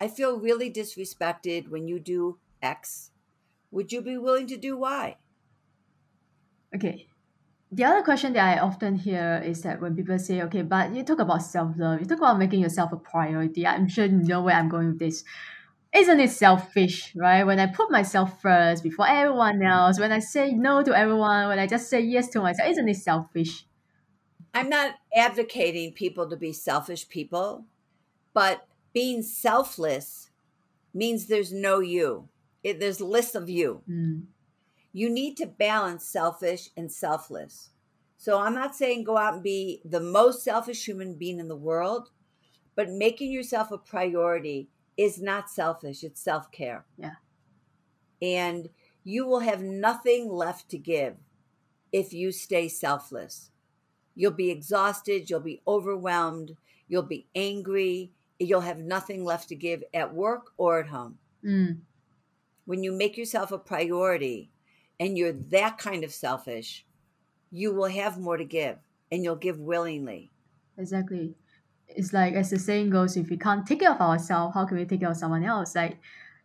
[0.00, 3.10] I feel really disrespected when you do X.
[3.70, 5.16] Would you be willing to do Y?
[6.74, 7.06] Okay.
[7.72, 11.02] The other question that I often hear is that when people say, okay, but you
[11.02, 13.66] talk about self love, you talk about making yourself a priority.
[13.66, 15.24] I'm sure you know where I'm going with this.
[15.94, 17.44] Isn't it selfish, right?
[17.44, 21.60] When I put myself first before everyone else, when I say no to everyone, when
[21.60, 23.64] I just say yes to myself, isn't it selfish?
[24.52, 27.66] I'm not advocating people to be selfish people,
[28.32, 30.30] but being selfless
[30.92, 32.28] means there's no you.
[32.64, 33.82] It, there's less of you.
[33.88, 34.24] Mm.
[34.92, 37.70] You need to balance selfish and selfless.
[38.16, 41.56] So I'm not saying go out and be the most selfish human being in the
[41.56, 42.10] world,
[42.74, 46.84] but making yourself a priority is not selfish, it's self care.
[46.98, 47.16] Yeah.
[48.22, 48.68] And
[49.02, 51.16] you will have nothing left to give
[51.92, 53.50] if you stay selfless.
[54.14, 56.56] You'll be exhausted, you'll be overwhelmed,
[56.88, 61.18] you'll be angry, you'll have nothing left to give at work or at home.
[61.44, 61.78] Mm.
[62.64, 64.50] When you make yourself a priority
[64.98, 66.86] and you're that kind of selfish,
[67.50, 68.78] you will have more to give
[69.12, 70.30] and you'll give willingly.
[70.78, 71.34] Exactly.
[71.88, 74.76] It's like as the saying goes, if we can't take care of ourselves, how can
[74.78, 75.74] we take care of someone else?
[75.74, 75.98] Like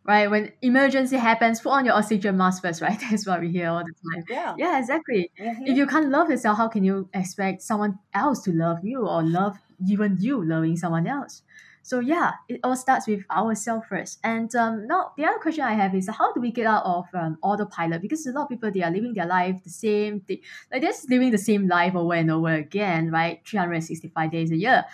[0.04, 0.30] right?
[0.30, 2.99] When emergency happens, put on your oxygen mask first, right?
[3.10, 4.23] That's what we hear all the time.
[4.30, 4.56] Yeah.
[4.58, 5.32] Yeah, exactly.
[5.39, 5.67] Mhm.
[5.67, 9.23] If you can't love yourself, how can you expect someone else to love you or
[9.23, 11.43] love even you loving someone else?
[11.82, 14.19] So yeah, it all starts with ourselves first.
[14.23, 17.06] And um, now the other question I have is how do we get out of
[17.13, 18.02] um, autopilot?
[18.02, 20.39] Because a lot of people they are living their life the same thing,
[20.71, 23.41] like they're just living the same life over and over again, right?
[23.45, 24.86] Three hundred and sixty-five days a year.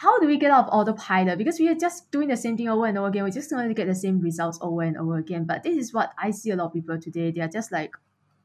[0.00, 1.36] How do we get out of autopilot?
[1.36, 3.24] Because we are just doing the same thing over and over again.
[3.24, 5.44] We're just going to get the same results over and over again.
[5.44, 7.30] But this is what I see a lot of people today.
[7.30, 7.94] They are just like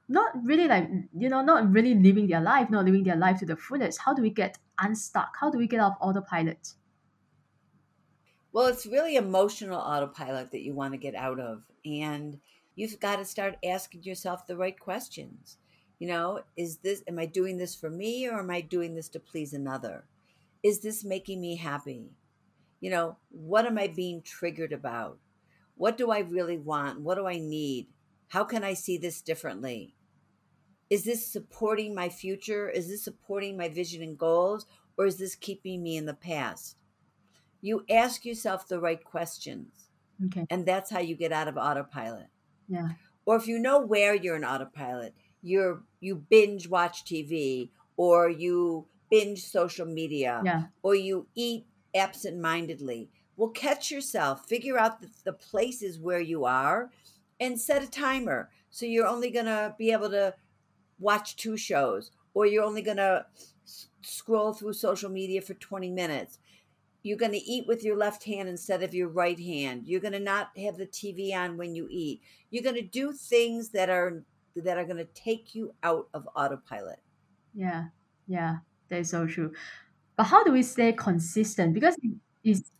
[0.07, 3.45] not really like you know not really living their life not living their life to
[3.47, 6.75] the fullest how do we get unstuck how do we get off autopilot
[8.51, 11.63] Well, it's really emotional autopilot that you want to get out of.
[11.83, 12.39] And
[12.75, 15.57] you've got to start asking yourself the right questions.
[15.99, 19.09] You know, is this, am I doing this for me or am I doing this
[19.09, 20.05] to please another?
[20.65, 22.09] Is this making me happy?
[22.81, 25.19] You know, what am I being triggered about?
[25.75, 27.01] What do I really want?
[27.01, 27.85] What do I need?
[28.29, 29.93] How can I see this differently?
[30.89, 32.67] Is this supporting my future?
[32.67, 34.65] Is this supporting my vision and goals?
[34.97, 36.77] Or is this keeping me in the past?
[37.61, 39.89] You ask yourself the right questions,
[40.25, 42.29] okay and that's how you get out of autopilot.
[42.67, 42.89] yeah
[43.27, 48.87] Or if you know where you're in autopilot, you're you binge watch TV or you
[49.09, 51.65] binge social media yeah or you eat
[51.95, 53.09] absent-mindedly.
[53.37, 56.91] Well, catch yourself, figure out the, the places where you are
[57.39, 58.49] and set a timer.
[58.69, 60.35] So you're only going to be able to
[60.99, 63.25] watch two shows or you're only going to
[64.01, 66.39] scroll through social media for 20 minutes.
[67.03, 69.83] You're going to eat with your left hand instead of your right hand.
[69.85, 72.21] You're going to not have the TV on when you eat.
[72.49, 74.23] You're going to do things that are
[74.55, 76.99] that are going to take you out of autopilot.
[77.53, 77.85] yeah
[78.27, 78.57] yeah
[78.89, 79.51] that is so true.
[80.15, 81.73] But how do we stay consistent?
[81.73, 81.97] Because
[82.43, 82.71] it's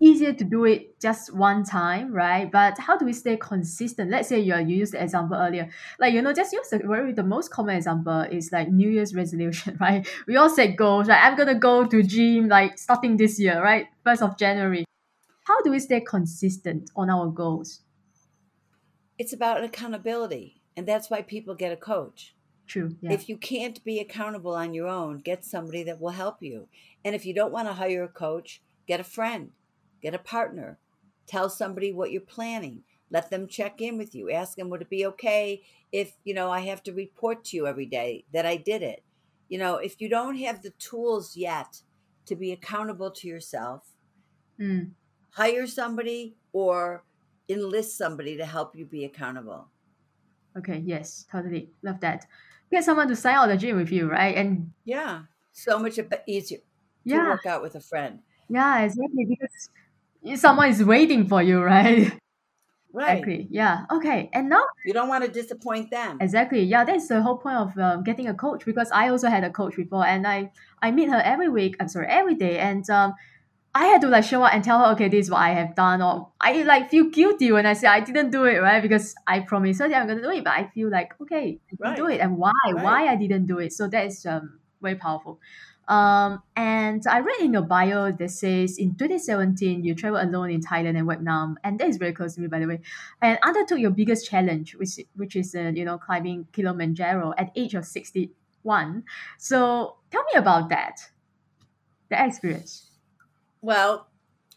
[0.00, 2.50] easier to do it just one time right?
[2.50, 4.10] But how do we stay consistent?
[4.10, 5.70] Let's say you you used the example earlier.
[5.98, 9.14] Like you know just use the very the most common example is like new year's
[9.14, 10.08] resolution right?
[10.26, 11.22] We all set goals right?
[11.24, 13.86] I'm gonna go to gym like starting this year right?
[14.04, 14.84] First of january.
[15.44, 17.80] How do we stay consistent on our goals?
[19.18, 22.36] It's about accountability, and that's why people get a coach.
[22.68, 26.42] True yeah If you can't be accountable on your own, get somebody that will help
[26.42, 26.68] you.
[27.04, 29.52] And if you don't want to hire a coach, get a friend,
[30.00, 30.78] get a partner.
[31.26, 32.84] Tell somebody what you're planning.
[33.10, 34.30] Let them check in with you.
[34.30, 37.66] Ask them, would it be okay if, you know, I have to report to you
[37.66, 39.04] every day that I did it?
[39.48, 41.82] You know, if you don't have the tools yet
[42.26, 43.96] to be accountable to yourself,
[44.58, 44.94] Mm,
[45.30, 47.06] hire somebody or
[47.48, 49.70] enlist somebody to help you be accountable.
[50.56, 52.26] okay yes totally love that
[52.70, 55.24] get someone to sign out the gym with you right and Yeah.
[55.52, 56.64] So much easier to
[57.04, 58.20] yeah work out with a friend.
[58.48, 59.24] Yeah, exactly.
[59.26, 62.12] Because someone is waiting for you, right?
[62.92, 63.18] Right.
[63.18, 63.48] Exactly.
[63.50, 63.84] Yeah.
[63.90, 64.30] Okay.
[64.32, 66.18] And now, You don't want to disappoint them.
[66.20, 66.62] exactly.
[66.62, 69.50] Yeah, that's the whole point of um, getting a coach because I also had a
[69.50, 70.50] coach before, and I
[70.80, 71.76] I meet her every week.
[71.80, 73.14] I'm sorry, every day, and um,
[73.78, 75.76] I had to like show up and tell her, okay, this is what I have
[75.76, 78.82] done, or I like feel guilty when I say I didn't do it, right?
[78.82, 81.76] Because I promised her that I'm gonna do it, but I feel like okay, I
[81.76, 82.50] didn't do it, and why?
[82.66, 82.82] Right.
[82.84, 83.72] Why I didn't do it?
[83.72, 85.38] So that is um very powerful.
[85.86, 90.60] Um, and I read in your bio that says in 2017 you traveled alone in
[90.60, 92.80] Thailand and Vietnam, and that is very close to me, by the way.
[93.22, 97.74] And undertook your biggest challenge, which which is uh, you know climbing Kilimanjaro at age
[97.74, 99.04] of 61.
[99.38, 100.98] So tell me about that,
[102.10, 102.87] the experience.
[103.60, 104.08] Well,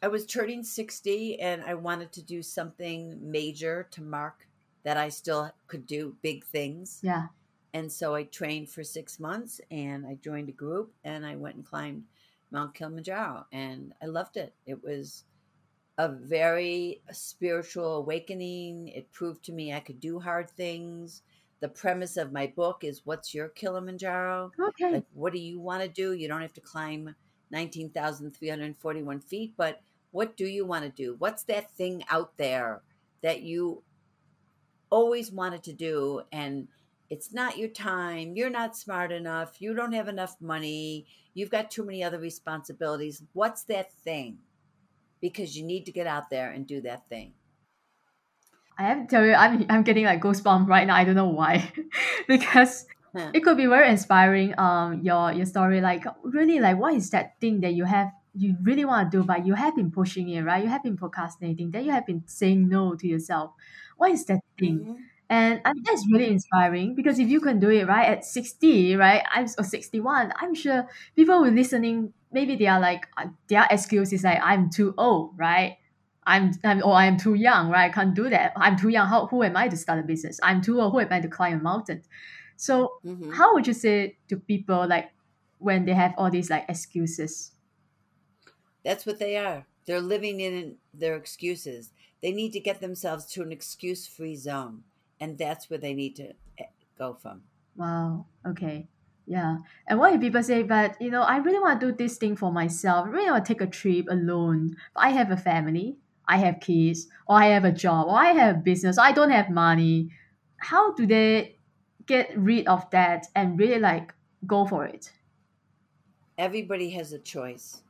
[0.01, 4.47] I was turning 60 and I wanted to do something major to mark
[4.83, 6.99] that I still could do big things.
[7.03, 7.27] Yeah.
[7.73, 11.55] And so I trained for six months and I joined a group and I went
[11.55, 12.03] and climbed
[12.51, 14.53] Mount Kilimanjaro and I loved it.
[14.65, 15.23] It was
[15.97, 18.89] a very spiritual awakening.
[18.89, 21.21] It proved to me I could do hard things.
[21.59, 24.51] The premise of my book is What's Your Kilimanjaro?
[24.59, 24.93] Okay.
[24.93, 26.13] Like, what do you want to do?
[26.13, 27.15] You don't have to climb
[27.51, 31.15] 19,341 feet, but what do you want to do?
[31.19, 32.81] What's that thing out there
[33.21, 33.83] that you
[34.89, 36.67] always wanted to do and
[37.09, 41.69] it's not your time, you're not smart enough, you don't have enough money, you've got
[41.69, 43.23] too many other responsibilities.
[43.33, 44.37] What's that thing?
[45.19, 47.33] Because you need to get out there and do that thing.
[48.77, 50.95] I have to tell you, I'm I'm getting like goosebumps right now.
[50.95, 51.71] I don't know why,
[52.27, 52.85] because
[53.33, 54.57] it could be very inspiring.
[54.57, 58.55] Um, your your story, like really, like what is that thing that you have you
[58.61, 60.63] really want to do, but you have been pushing it, right?
[60.63, 61.71] You have been procrastinating.
[61.71, 63.51] Then you have been saying no to yourself.
[63.97, 64.79] What is that thing?
[64.79, 64.93] Mm-hmm.
[65.29, 68.97] And I think that's really inspiring because if you can do it right at 60,
[68.97, 73.65] right, I'm or 61, I'm sure people who listening, maybe they are like, uh, their
[73.71, 75.77] excuse is like, I'm too old, right?
[76.25, 77.89] I'm, I'm or I'm too young, right?
[77.89, 78.51] I can't do that.
[78.57, 79.07] I'm too young.
[79.07, 80.37] How, who am I to start a business?
[80.43, 80.91] I'm too old.
[80.91, 82.03] Who am I to climb a mountain?
[82.61, 83.41] So Mm-hmm.
[83.41, 85.11] how would you say to people like
[85.57, 87.53] when they have all these like excuses?
[88.83, 89.67] That's what they are.
[89.85, 91.93] They're living in their excuses.
[92.21, 94.83] They need to get themselves to an excuse free zone.
[95.19, 96.65] And that's where they need to eh,
[96.97, 97.43] go from.
[97.75, 98.25] Wow.
[98.45, 98.87] Okay.
[99.25, 99.57] Yeah.
[99.87, 102.35] And what if people say, but you know, I really want to do this thing
[102.35, 103.07] for myself.
[103.07, 104.75] I really want to take a trip alone.
[104.93, 105.97] But I have a family,
[106.27, 109.11] I have kids, or I have a job, or I have a business, or I
[109.11, 110.11] don't have money.
[110.57, 111.59] How do they
[112.11, 114.13] get rid of that and really like
[114.45, 115.11] go for it?
[116.37, 117.83] Everybody has a choice.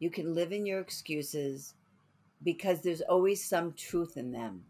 [0.00, 1.74] You can live in your excuses
[2.42, 4.64] because there's always some truth in them.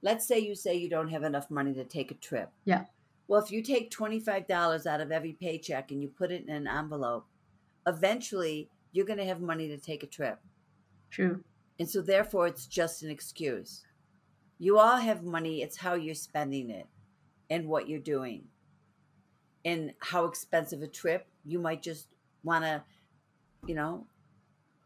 [0.00, 2.50] Let's say you say you don't have enough money to take a trip.
[2.64, 2.84] Yeah.
[3.26, 6.66] Well, if you take $25 out of every paycheck and you put it in an
[6.66, 7.26] envelope,
[7.86, 10.38] eventually you're going to have money to take a trip.
[11.10, 11.42] True.
[11.78, 13.84] And so, therefore, it's just an excuse.
[14.58, 16.86] You all have money, it's how you're spending it
[17.50, 18.44] and what you're doing.
[19.64, 22.06] And how expensive a trip, you might just
[22.42, 22.82] want to,
[23.66, 24.06] you know,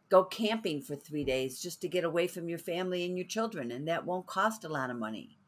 [0.09, 3.71] go camping for three days just to get away from your family and your children.
[3.71, 5.39] And that won't cost a lot of money.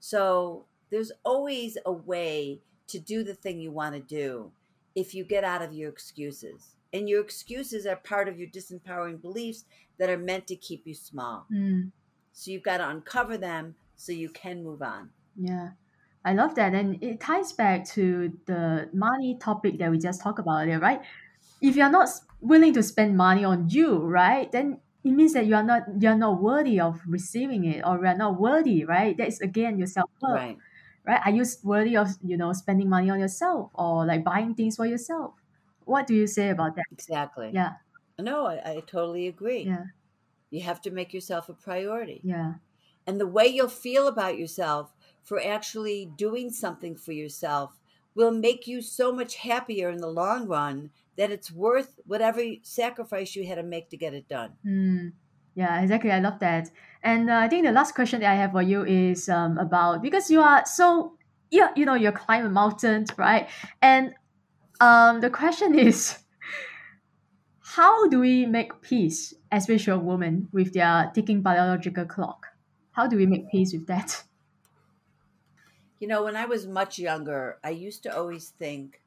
[0.00, 4.50] So, there's always a way to do the thing you want to do
[4.96, 6.74] if you get out of your excuses.
[6.92, 9.64] And your excuses are part of your disempowering beliefs
[9.98, 11.46] that are meant to keep you small.
[11.52, 11.92] Mm,
[12.32, 15.10] So you've got to uncover them so you can move on.
[15.36, 15.70] yeah.
[16.24, 16.74] I love that.
[16.74, 21.00] And it ties back to the money topic that we just talked about earlier, right?
[21.60, 22.08] If you're not
[22.40, 26.16] willing to spend money on you, right, then it means that you are not you're
[26.16, 29.16] not worthy of receiving it or you're not worthy, right?
[29.16, 30.32] That is again your self-worth.
[30.34, 30.58] Right.
[31.06, 31.20] right?
[31.24, 34.86] Are you worthy of you know spending money on yourself or like buying things for
[34.86, 35.34] yourself?
[35.84, 36.84] What do you say about that?
[36.92, 37.50] Exactly.
[37.52, 37.74] Yeah,
[38.18, 39.62] No, I, I totally agree.
[39.62, 39.84] yeah,
[40.50, 42.20] You have to make yourself a priority.
[42.22, 42.54] yeah,
[43.06, 47.78] And the way you'll feel about yourself for actually doing something for yourself
[48.14, 53.36] will make you so much happier in the long run that it's worth whatever sacrifice
[53.36, 54.52] you had to make to get it done.
[54.66, 55.12] mm,
[55.54, 55.80] yeah.
[55.80, 56.10] Exactly.
[56.10, 56.70] I love that.
[57.02, 60.02] And uh, I think the last question that I have for you is um, about
[60.02, 61.14] because you are so
[61.50, 63.48] yeah, you know, you're climbing mountains, right?
[63.82, 64.14] And
[64.80, 66.18] um, the question is,
[67.60, 72.46] how do we make peace, especially a woman, with their ticking biological clock?
[72.92, 74.22] How do we make peace with that?
[76.00, 79.02] You know, when I was much younger, I used to always think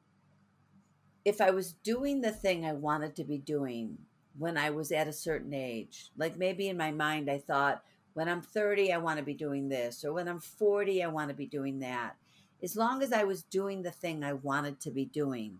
[1.24, 3.98] if I was doing the thing I wanted to be doing
[4.38, 8.28] when I was at a certain age, like maybe in my mind, I thought, when
[8.28, 11.34] I'm 30, I want to be doing this, or when I'm 40, I want to
[11.34, 12.14] be doing that.
[12.62, 15.58] As long as I was doing the thing I wanted to be doing,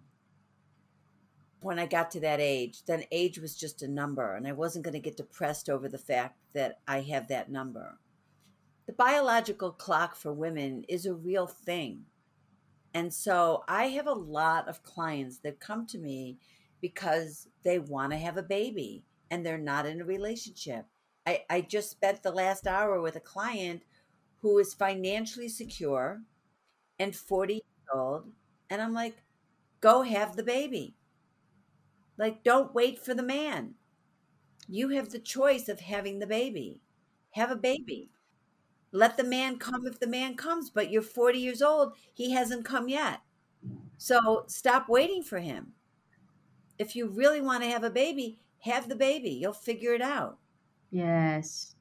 [1.59, 4.85] when I got to that age, then age was just a number, and I wasn't
[4.85, 7.99] going to get depressed over the fact that I have that number
[8.87, 12.05] the biological clock for women is a real thing.
[12.95, 16.39] And so I have a lot of clients that come to me
[16.81, 20.87] because they want to have a baby and they're not in a relationship.
[21.27, 23.83] I, I just spent the last hour with a client
[24.43, 26.23] who is financially secure
[26.99, 27.63] and 40 years
[27.95, 28.33] old.
[28.71, 29.23] And I'm like,
[29.81, 30.97] go have the baby.
[32.17, 33.75] Like, don't wait for the man.
[34.69, 36.81] You have the choice of having the baby.
[37.33, 38.11] Have a baby.
[38.95, 41.95] Let the man come if the man comes, but you're 40 years old.
[42.13, 43.23] He hasn't come yet.
[43.99, 45.73] So stop waiting for him.
[46.79, 49.31] If you really want to have a baby, have the baby.
[49.31, 50.39] You'll figure it out.
[50.93, 51.75] Yes.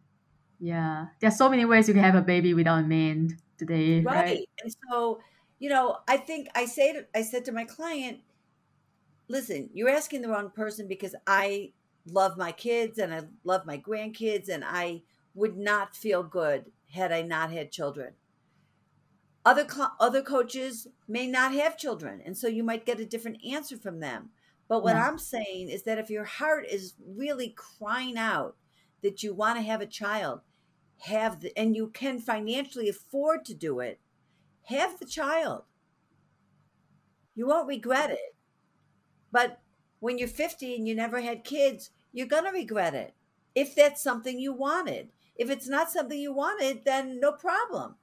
[0.59, 1.05] Yeah.
[1.19, 4.15] There's so many ways you can have a baby without a man today, right?
[4.15, 4.49] Right.
[4.63, 5.19] And so,
[5.59, 8.21] you know, I think I say to, I said to my client,
[9.27, 11.73] listen, you're asking the wrong person because I
[12.07, 15.03] love my kids and I love my grandkids and I
[15.35, 18.13] would not feel good had I not had children.
[19.45, 23.43] Other co- other coaches may not have children and so you might get a different
[23.45, 24.31] answer from them.
[24.69, 25.07] But what Yeah.
[25.07, 28.55] I'm saying is that if your heart is really crying out
[29.01, 30.41] that you want to have a child,
[30.99, 33.99] have the and you can financially afford to do it,
[34.65, 35.63] have the child.
[37.35, 38.35] You won't regret it.
[39.31, 39.59] But
[39.99, 43.13] when you're 50 and you never had kids, you're going to regret it
[43.55, 45.11] if that's something you wanted.
[45.35, 47.95] If it's not something you wanted, then no problem.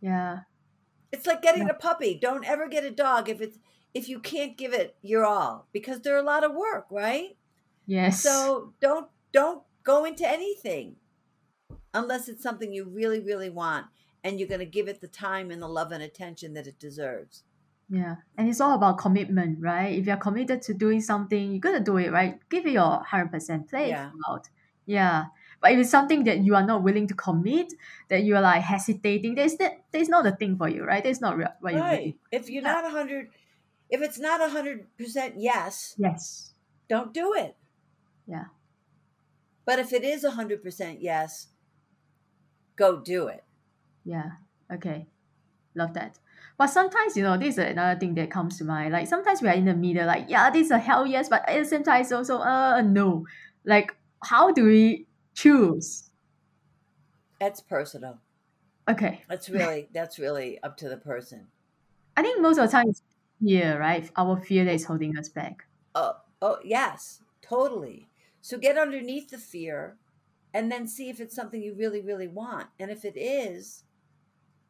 [0.00, 0.40] Yeah.
[1.12, 2.18] It's like getting a puppy.
[2.20, 3.58] Don't ever get a dog if it's
[3.94, 7.36] if you can't give it your all because they're a lot of work, right?
[7.86, 8.22] Yes.
[8.22, 10.96] So don't don't go into anything
[11.94, 13.86] unless it's something you really really want
[14.24, 16.78] and you're going to give it the time and the love and attention that it
[16.78, 17.42] deserves.
[17.88, 19.98] Yeah, and it's all about commitment, right?
[19.98, 22.40] If you're committed to doing something, you're gonna do it, right?
[22.48, 23.68] Give it your hundred percent.
[23.68, 24.12] Play Yeah.
[24.26, 24.48] out.
[24.86, 25.26] Yeah.
[25.62, 27.72] But if it's something that you are not willing to commit,
[28.08, 31.02] that you are like hesitating, there's that there's not the thing for you, right?
[31.02, 31.98] There's not real what you Right.
[31.98, 32.18] really.
[32.32, 32.72] If you're Yeah.
[32.72, 33.30] not a hundred,
[33.88, 36.52] if it's not a hundred percent yes, Yes.
[36.88, 37.56] don't do it.
[38.26, 38.46] Yeah.
[39.64, 41.48] But if it is a hundred percent yes,
[42.76, 43.44] go do it.
[44.04, 44.32] Yeah.
[44.72, 45.06] Okay.
[45.74, 46.18] Love that.
[46.58, 48.92] But sometimes, you know, this is another thing that comes to mind.
[48.92, 51.48] Like sometimes we are in the middle, like, yeah, this is a hell yes, but
[51.48, 53.26] at the same time it's also uh no.
[53.64, 56.10] Like how do we choose?
[57.40, 58.18] That's personal.
[58.88, 59.22] Okay.
[59.28, 61.48] That's really that's really up to the person.
[62.16, 63.02] I think most of the time it's
[63.40, 64.10] fear, right?
[64.16, 65.64] Our fear that is holding us back.
[65.94, 68.08] Oh, oh yes, totally.
[68.40, 69.96] So get underneath the fear
[70.52, 72.68] and then see if it's something you really, really want.
[72.78, 73.84] And if it is,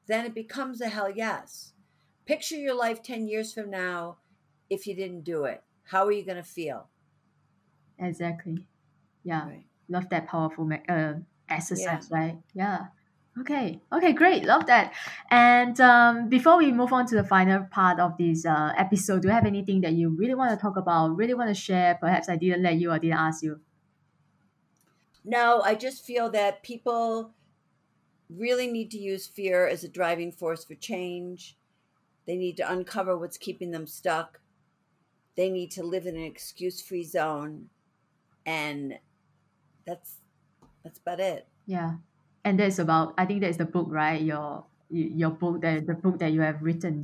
[0.06, 1.72] then it becomes a hell yes.
[2.26, 4.18] Picture your life 10 years from now
[4.70, 5.62] if you didn't do it.
[5.84, 6.88] How are you going to feel?
[7.98, 8.66] Exactly.
[9.24, 9.46] Yeah.
[9.46, 9.64] Right.
[9.88, 11.14] Love that powerful uh,
[11.48, 12.38] exercise, right?
[12.54, 12.86] Yeah.
[13.40, 13.80] Okay.
[13.90, 14.44] Okay, great.
[14.44, 14.92] Love that.
[15.30, 19.28] And um, before we move on to the final part of this uh, episode, do
[19.28, 21.96] you have anything that you really want to talk about, really want to share?
[22.00, 23.60] Perhaps I didn't let you or didn't ask you.
[25.24, 27.32] No, I just feel that people
[28.28, 31.56] really need to use fear as a driving force for change.
[32.26, 34.40] They need to uncover what's keeping them stuck.
[35.36, 37.70] They need to live in an excuse-free zone.
[38.44, 38.98] And
[39.86, 40.16] that's
[40.82, 41.46] that's about it.
[41.66, 41.94] Yeah.
[42.44, 44.20] And that's about, I think that's the book, right?
[44.20, 44.64] Your
[44.94, 47.02] your book, that the book that you have written.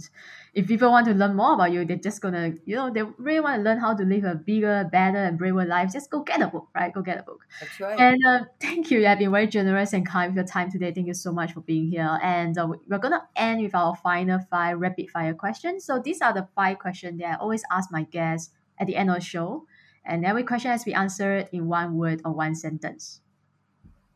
[0.53, 3.41] If people want to learn more about you, they're just gonna, you know, they really
[3.41, 5.93] want to learn how to live a bigger, better, and braver life.
[5.93, 6.93] Just go get a book, right?
[6.93, 7.47] Go get a book.
[7.61, 7.99] That's right.
[7.99, 8.99] And uh, thank you.
[8.99, 10.93] You have been very generous and kind with your time today.
[10.93, 12.19] Thank you so much for being here.
[12.21, 15.85] And uh, we're going to end with our final five rapid fire questions.
[15.85, 19.09] So these are the five questions that I always ask my guests at the end
[19.09, 19.68] of the show.
[20.09, 23.21] And every question has to be answered in one word or one sentence.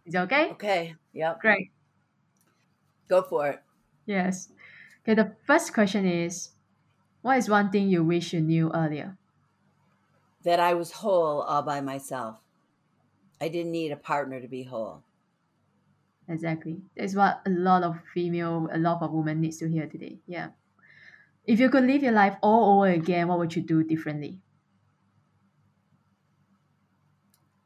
[0.06, 0.50] Is it okay?
[0.52, 0.94] okay.
[1.12, 1.40] Yep.
[1.40, 1.70] Great.
[3.08, 3.62] Go for it.
[4.06, 4.48] Yes.
[5.02, 6.50] Okay, the first question is
[7.22, 9.18] What is one thing you wish you knew earlier?
[10.42, 12.38] That I was whole all by myself.
[13.40, 15.04] I didn't need a partner to be whole.
[16.28, 16.82] Exactly.
[16.96, 20.18] That's what a lot of female, a lot of women needs to hear today.
[20.26, 20.50] Yeah.
[21.46, 24.40] If you could live your life all over again, what would you do differently?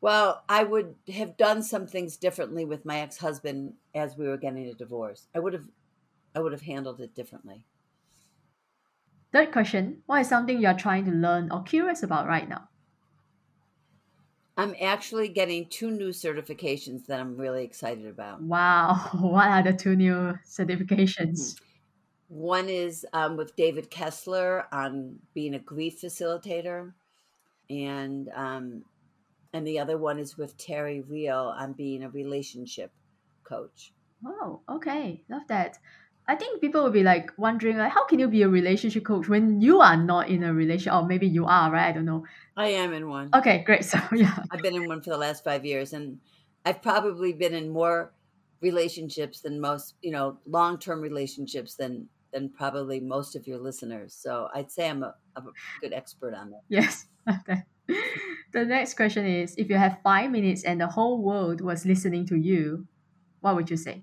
[0.01, 4.67] Well, I would have done some things differently with my ex-husband as we were getting
[4.67, 5.27] a divorce.
[5.35, 5.65] I would have
[6.35, 7.65] I would have handled it differently.
[9.33, 12.69] Third question, what is something you are trying to learn or curious about right now?
[14.59, 18.41] I'm actually getting two new certifications that I'm really excited about.
[18.43, 21.59] Wow, what are the two new certifications?
[22.29, 26.93] One is um, with David Kessler on being a grief facilitator,
[27.71, 28.85] and um,
[29.53, 32.93] and the other one is with Terry Real on being a relationship
[33.45, 33.93] coach.
[34.25, 35.23] Oh, okay.
[35.29, 35.79] Love that.
[36.29, 39.29] I think people will be like wondering like how can you be a relationship coach
[39.29, 41.89] when you are not in a relationship or maybe you are, right?
[41.89, 42.25] I don't know.
[42.57, 43.31] I am in one.
[43.35, 43.85] Okay, great.
[43.85, 44.43] So yeah.
[44.51, 46.19] I've been in one for the last five years, and
[46.65, 48.13] I've probably been in more
[48.61, 54.13] relationships than most, you know, long term relationships than than probably most of your listeners.
[54.13, 56.63] So I'd say I'm a, I'm a good expert on that.
[56.69, 57.07] Yes.
[58.53, 62.27] the next question is if you have five minutes and the whole world was listening
[62.27, 62.87] to you,
[63.41, 64.03] what would you say?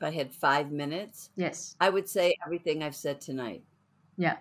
[0.00, 1.76] If I had five minutes, Yes.
[1.78, 3.64] I would say everything I've said tonight.
[4.16, 4.38] Yeah.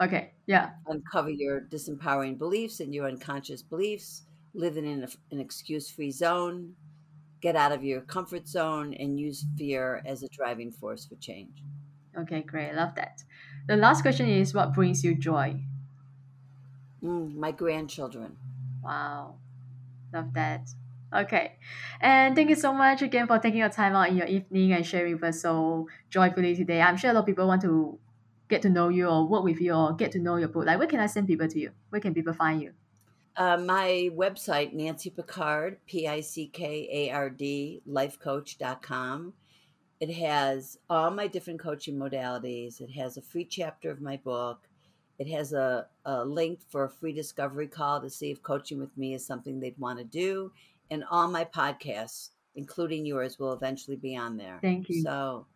[0.00, 0.32] Okay.
[0.46, 0.74] Yeah.
[0.86, 4.24] Uncover your disempowering beliefs and your unconscious beliefs.
[4.52, 6.76] Live in an, an excuse free zone.
[7.40, 11.64] Get out of your comfort zone and use fear as a driving force for change.
[12.16, 12.70] Okay, great.
[12.70, 13.22] I love that.
[13.66, 15.64] The last question is what brings you joy?
[17.02, 18.36] Mm, my grandchildren.
[18.82, 19.36] Wow.
[20.12, 20.68] Love that.
[21.14, 21.56] Okay.
[22.00, 24.86] And thank you so much again for taking your time out in your evening and
[24.86, 26.80] sharing with us so joyfully today.
[26.80, 27.98] I'm sure a lot of people want to
[28.48, 30.66] get to know you or work with you or get to know your book.
[30.66, 31.70] Like, where can I send people to you?
[31.88, 32.72] Where can people find you?
[33.36, 39.32] Uh, my website, Nancy Pickard, P I C K A R D, lifecoach.com.
[40.00, 42.80] It has all my different coaching modalities.
[42.80, 44.69] It has a free chapter of my book.
[45.20, 48.96] It has a, a link for a free discovery call to see if coaching with
[48.96, 50.50] me is something they'd want to do.
[50.90, 54.58] And all my podcasts, including yours, will eventually be on there.
[54.62, 55.02] Thank you.
[55.02, 55.46] So,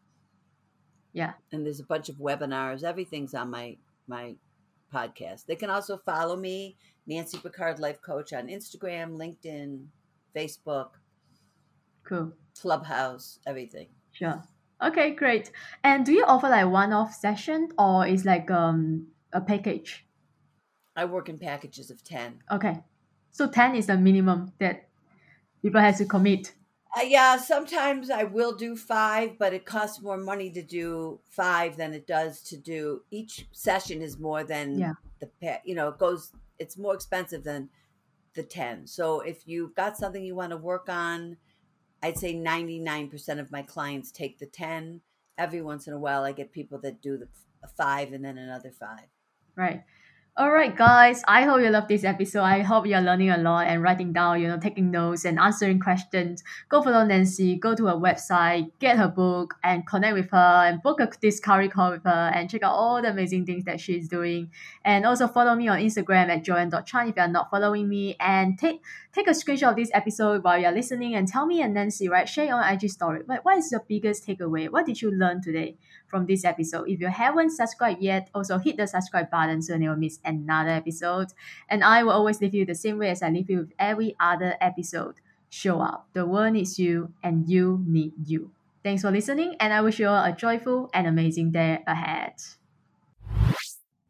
[1.14, 1.32] Yeah.
[1.50, 2.84] and there's a bunch of webinars.
[2.84, 4.36] Everything's on my my
[4.92, 5.46] podcast.
[5.46, 9.86] They can also follow me, Nancy Pickard Life Coach, on Instagram, LinkedIn,
[10.36, 10.90] Facebook,
[12.04, 12.32] Cool.
[12.60, 13.88] Clubhouse, everything.
[14.12, 14.42] Sure.
[14.82, 15.50] Okay, great.
[15.82, 20.06] And do you offer like one-off session or is like um a package?
[20.96, 22.40] I work in packages of ten.
[22.50, 22.82] Okay.
[23.30, 24.88] So 10 is the minimum that
[25.60, 26.52] people have to commit.
[26.96, 31.76] Uh, yeah, sometimes I will do five, but it costs more money to do five
[31.76, 33.02] than it does to do.
[33.10, 34.92] Each session is more than Yeah.
[35.20, 36.30] the you know it goes.
[36.60, 37.70] It's more expensive than
[38.34, 38.86] the ten.
[38.86, 41.36] So if you've got something you want to work on,
[42.04, 45.00] I'd say ninety nine percent of my clients take the ten.
[45.36, 47.26] Every once in a while, I get people that do the
[47.76, 49.08] five and then another five.
[49.56, 49.84] Right.
[50.36, 51.22] All right, guys.
[51.28, 52.42] I hope you love this episode.
[52.42, 55.78] I hope you're learning a lot and writing down, you know, taking notes and answering
[55.78, 56.42] questions.
[56.68, 60.82] Go follow Nancy, go to her website, get her book, and connect with her and
[60.82, 64.08] book a discovery call with her and check out all the amazing things that she's
[64.08, 64.50] doing.
[64.84, 68.16] And also follow me on Instagram at joyan.chan if you're not following me.
[68.18, 68.82] And take
[69.12, 72.28] take a screenshot of this episode while you're listening and tell me and Nancy, right?
[72.28, 73.20] Share your IG story.
[73.24, 74.68] But what is your biggest takeaway?
[74.68, 75.76] What did you learn today?
[76.06, 76.88] From this episode.
[76.88, 80.70] If you haven't subscribed yet, also hit the subscribe button so you never miss another
[80.70, 81.28] episode.
[81.68, 84.14] And I will always leave you the same way as I leave you with every
[84.20, 85.16] other episode.
[85.50, 86.08] Show up.
[86.12, 88.50] The world needs you and you need you.
[88.82, 92.34] Thanks for listening, and I wish you all a joyful and amazing day ahead.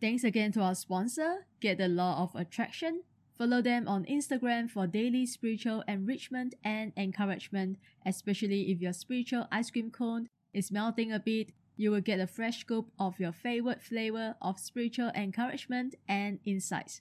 [0.01, 3.03] Thanks again to our sponsor, Get the Law of Attraction.
[3.39, 9.71] Follow them on Instagram for daily spiritual enrichment and encouragement, especially if your spiritual ice
[9.71, 13.83] cream cone is melting a bit you will get a fresh scoop of your favorite
[13.83, 17.01] flavor of spiritual encouragement and insights.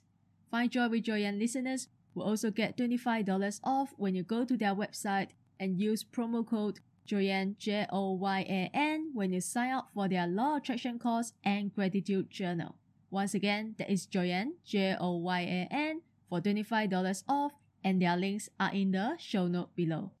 [0.50, 4.74] Find Joy with Joyan listeners will also get $25 off when you go to their
[4.74, 9.90] website and use promo code Joyan J O Y A N when you sign up
[9.94, 12.76] for their Law Attraction course and Gratitude Journal.
[13.10, 17.52] Once again, that is Joyan J O Y A N for $25 off,
[17.82, 20.12] and their links are in the show note below.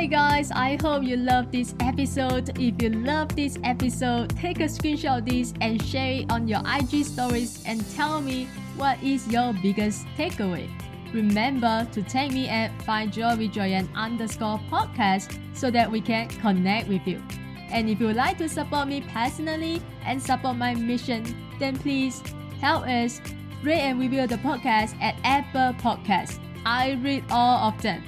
[0.00, 2.58] Hey guys, I hope you love this episode.
[2.58, 6.62] If you love this episode, take a screenshot of this and share it on your
[6.64, 8.48] IG stories and tell me
[8.78, 10.70] what is your biggest takeaway.
[11.12, 16.28] Remember to tag me at Find Joy with Joyan underscore podcast so that we can
[16.28, 17.22] connect with you.
[17.68, 21.26] And if you would like to support me personally and support my mission,
[21.58, 22.22] then please
[22.58, 23.20] help us
[23.62, 26.38] rate and review the podcast at Apple Podcasts.
[26.64, 28.02] I read all of them.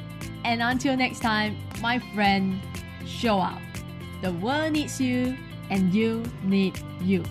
[0.45, 2.61] And until next time, my friend,
[3.07, 3.61] show up.
[4.23, 5.37] The world needs you,
[5.71, 7.25] and you need you.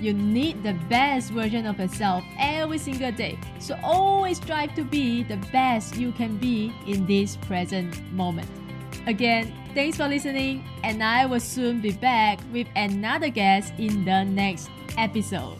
[0.00, 3.38] You need the best version of yourself every single day.
[3.58, 8.48] So always strive to be the best you can be in this present moment.
[9.06, 14.24] Again, thanks for listening, and I will soon be back with another guest in the
[14.24, 15.58] next episode.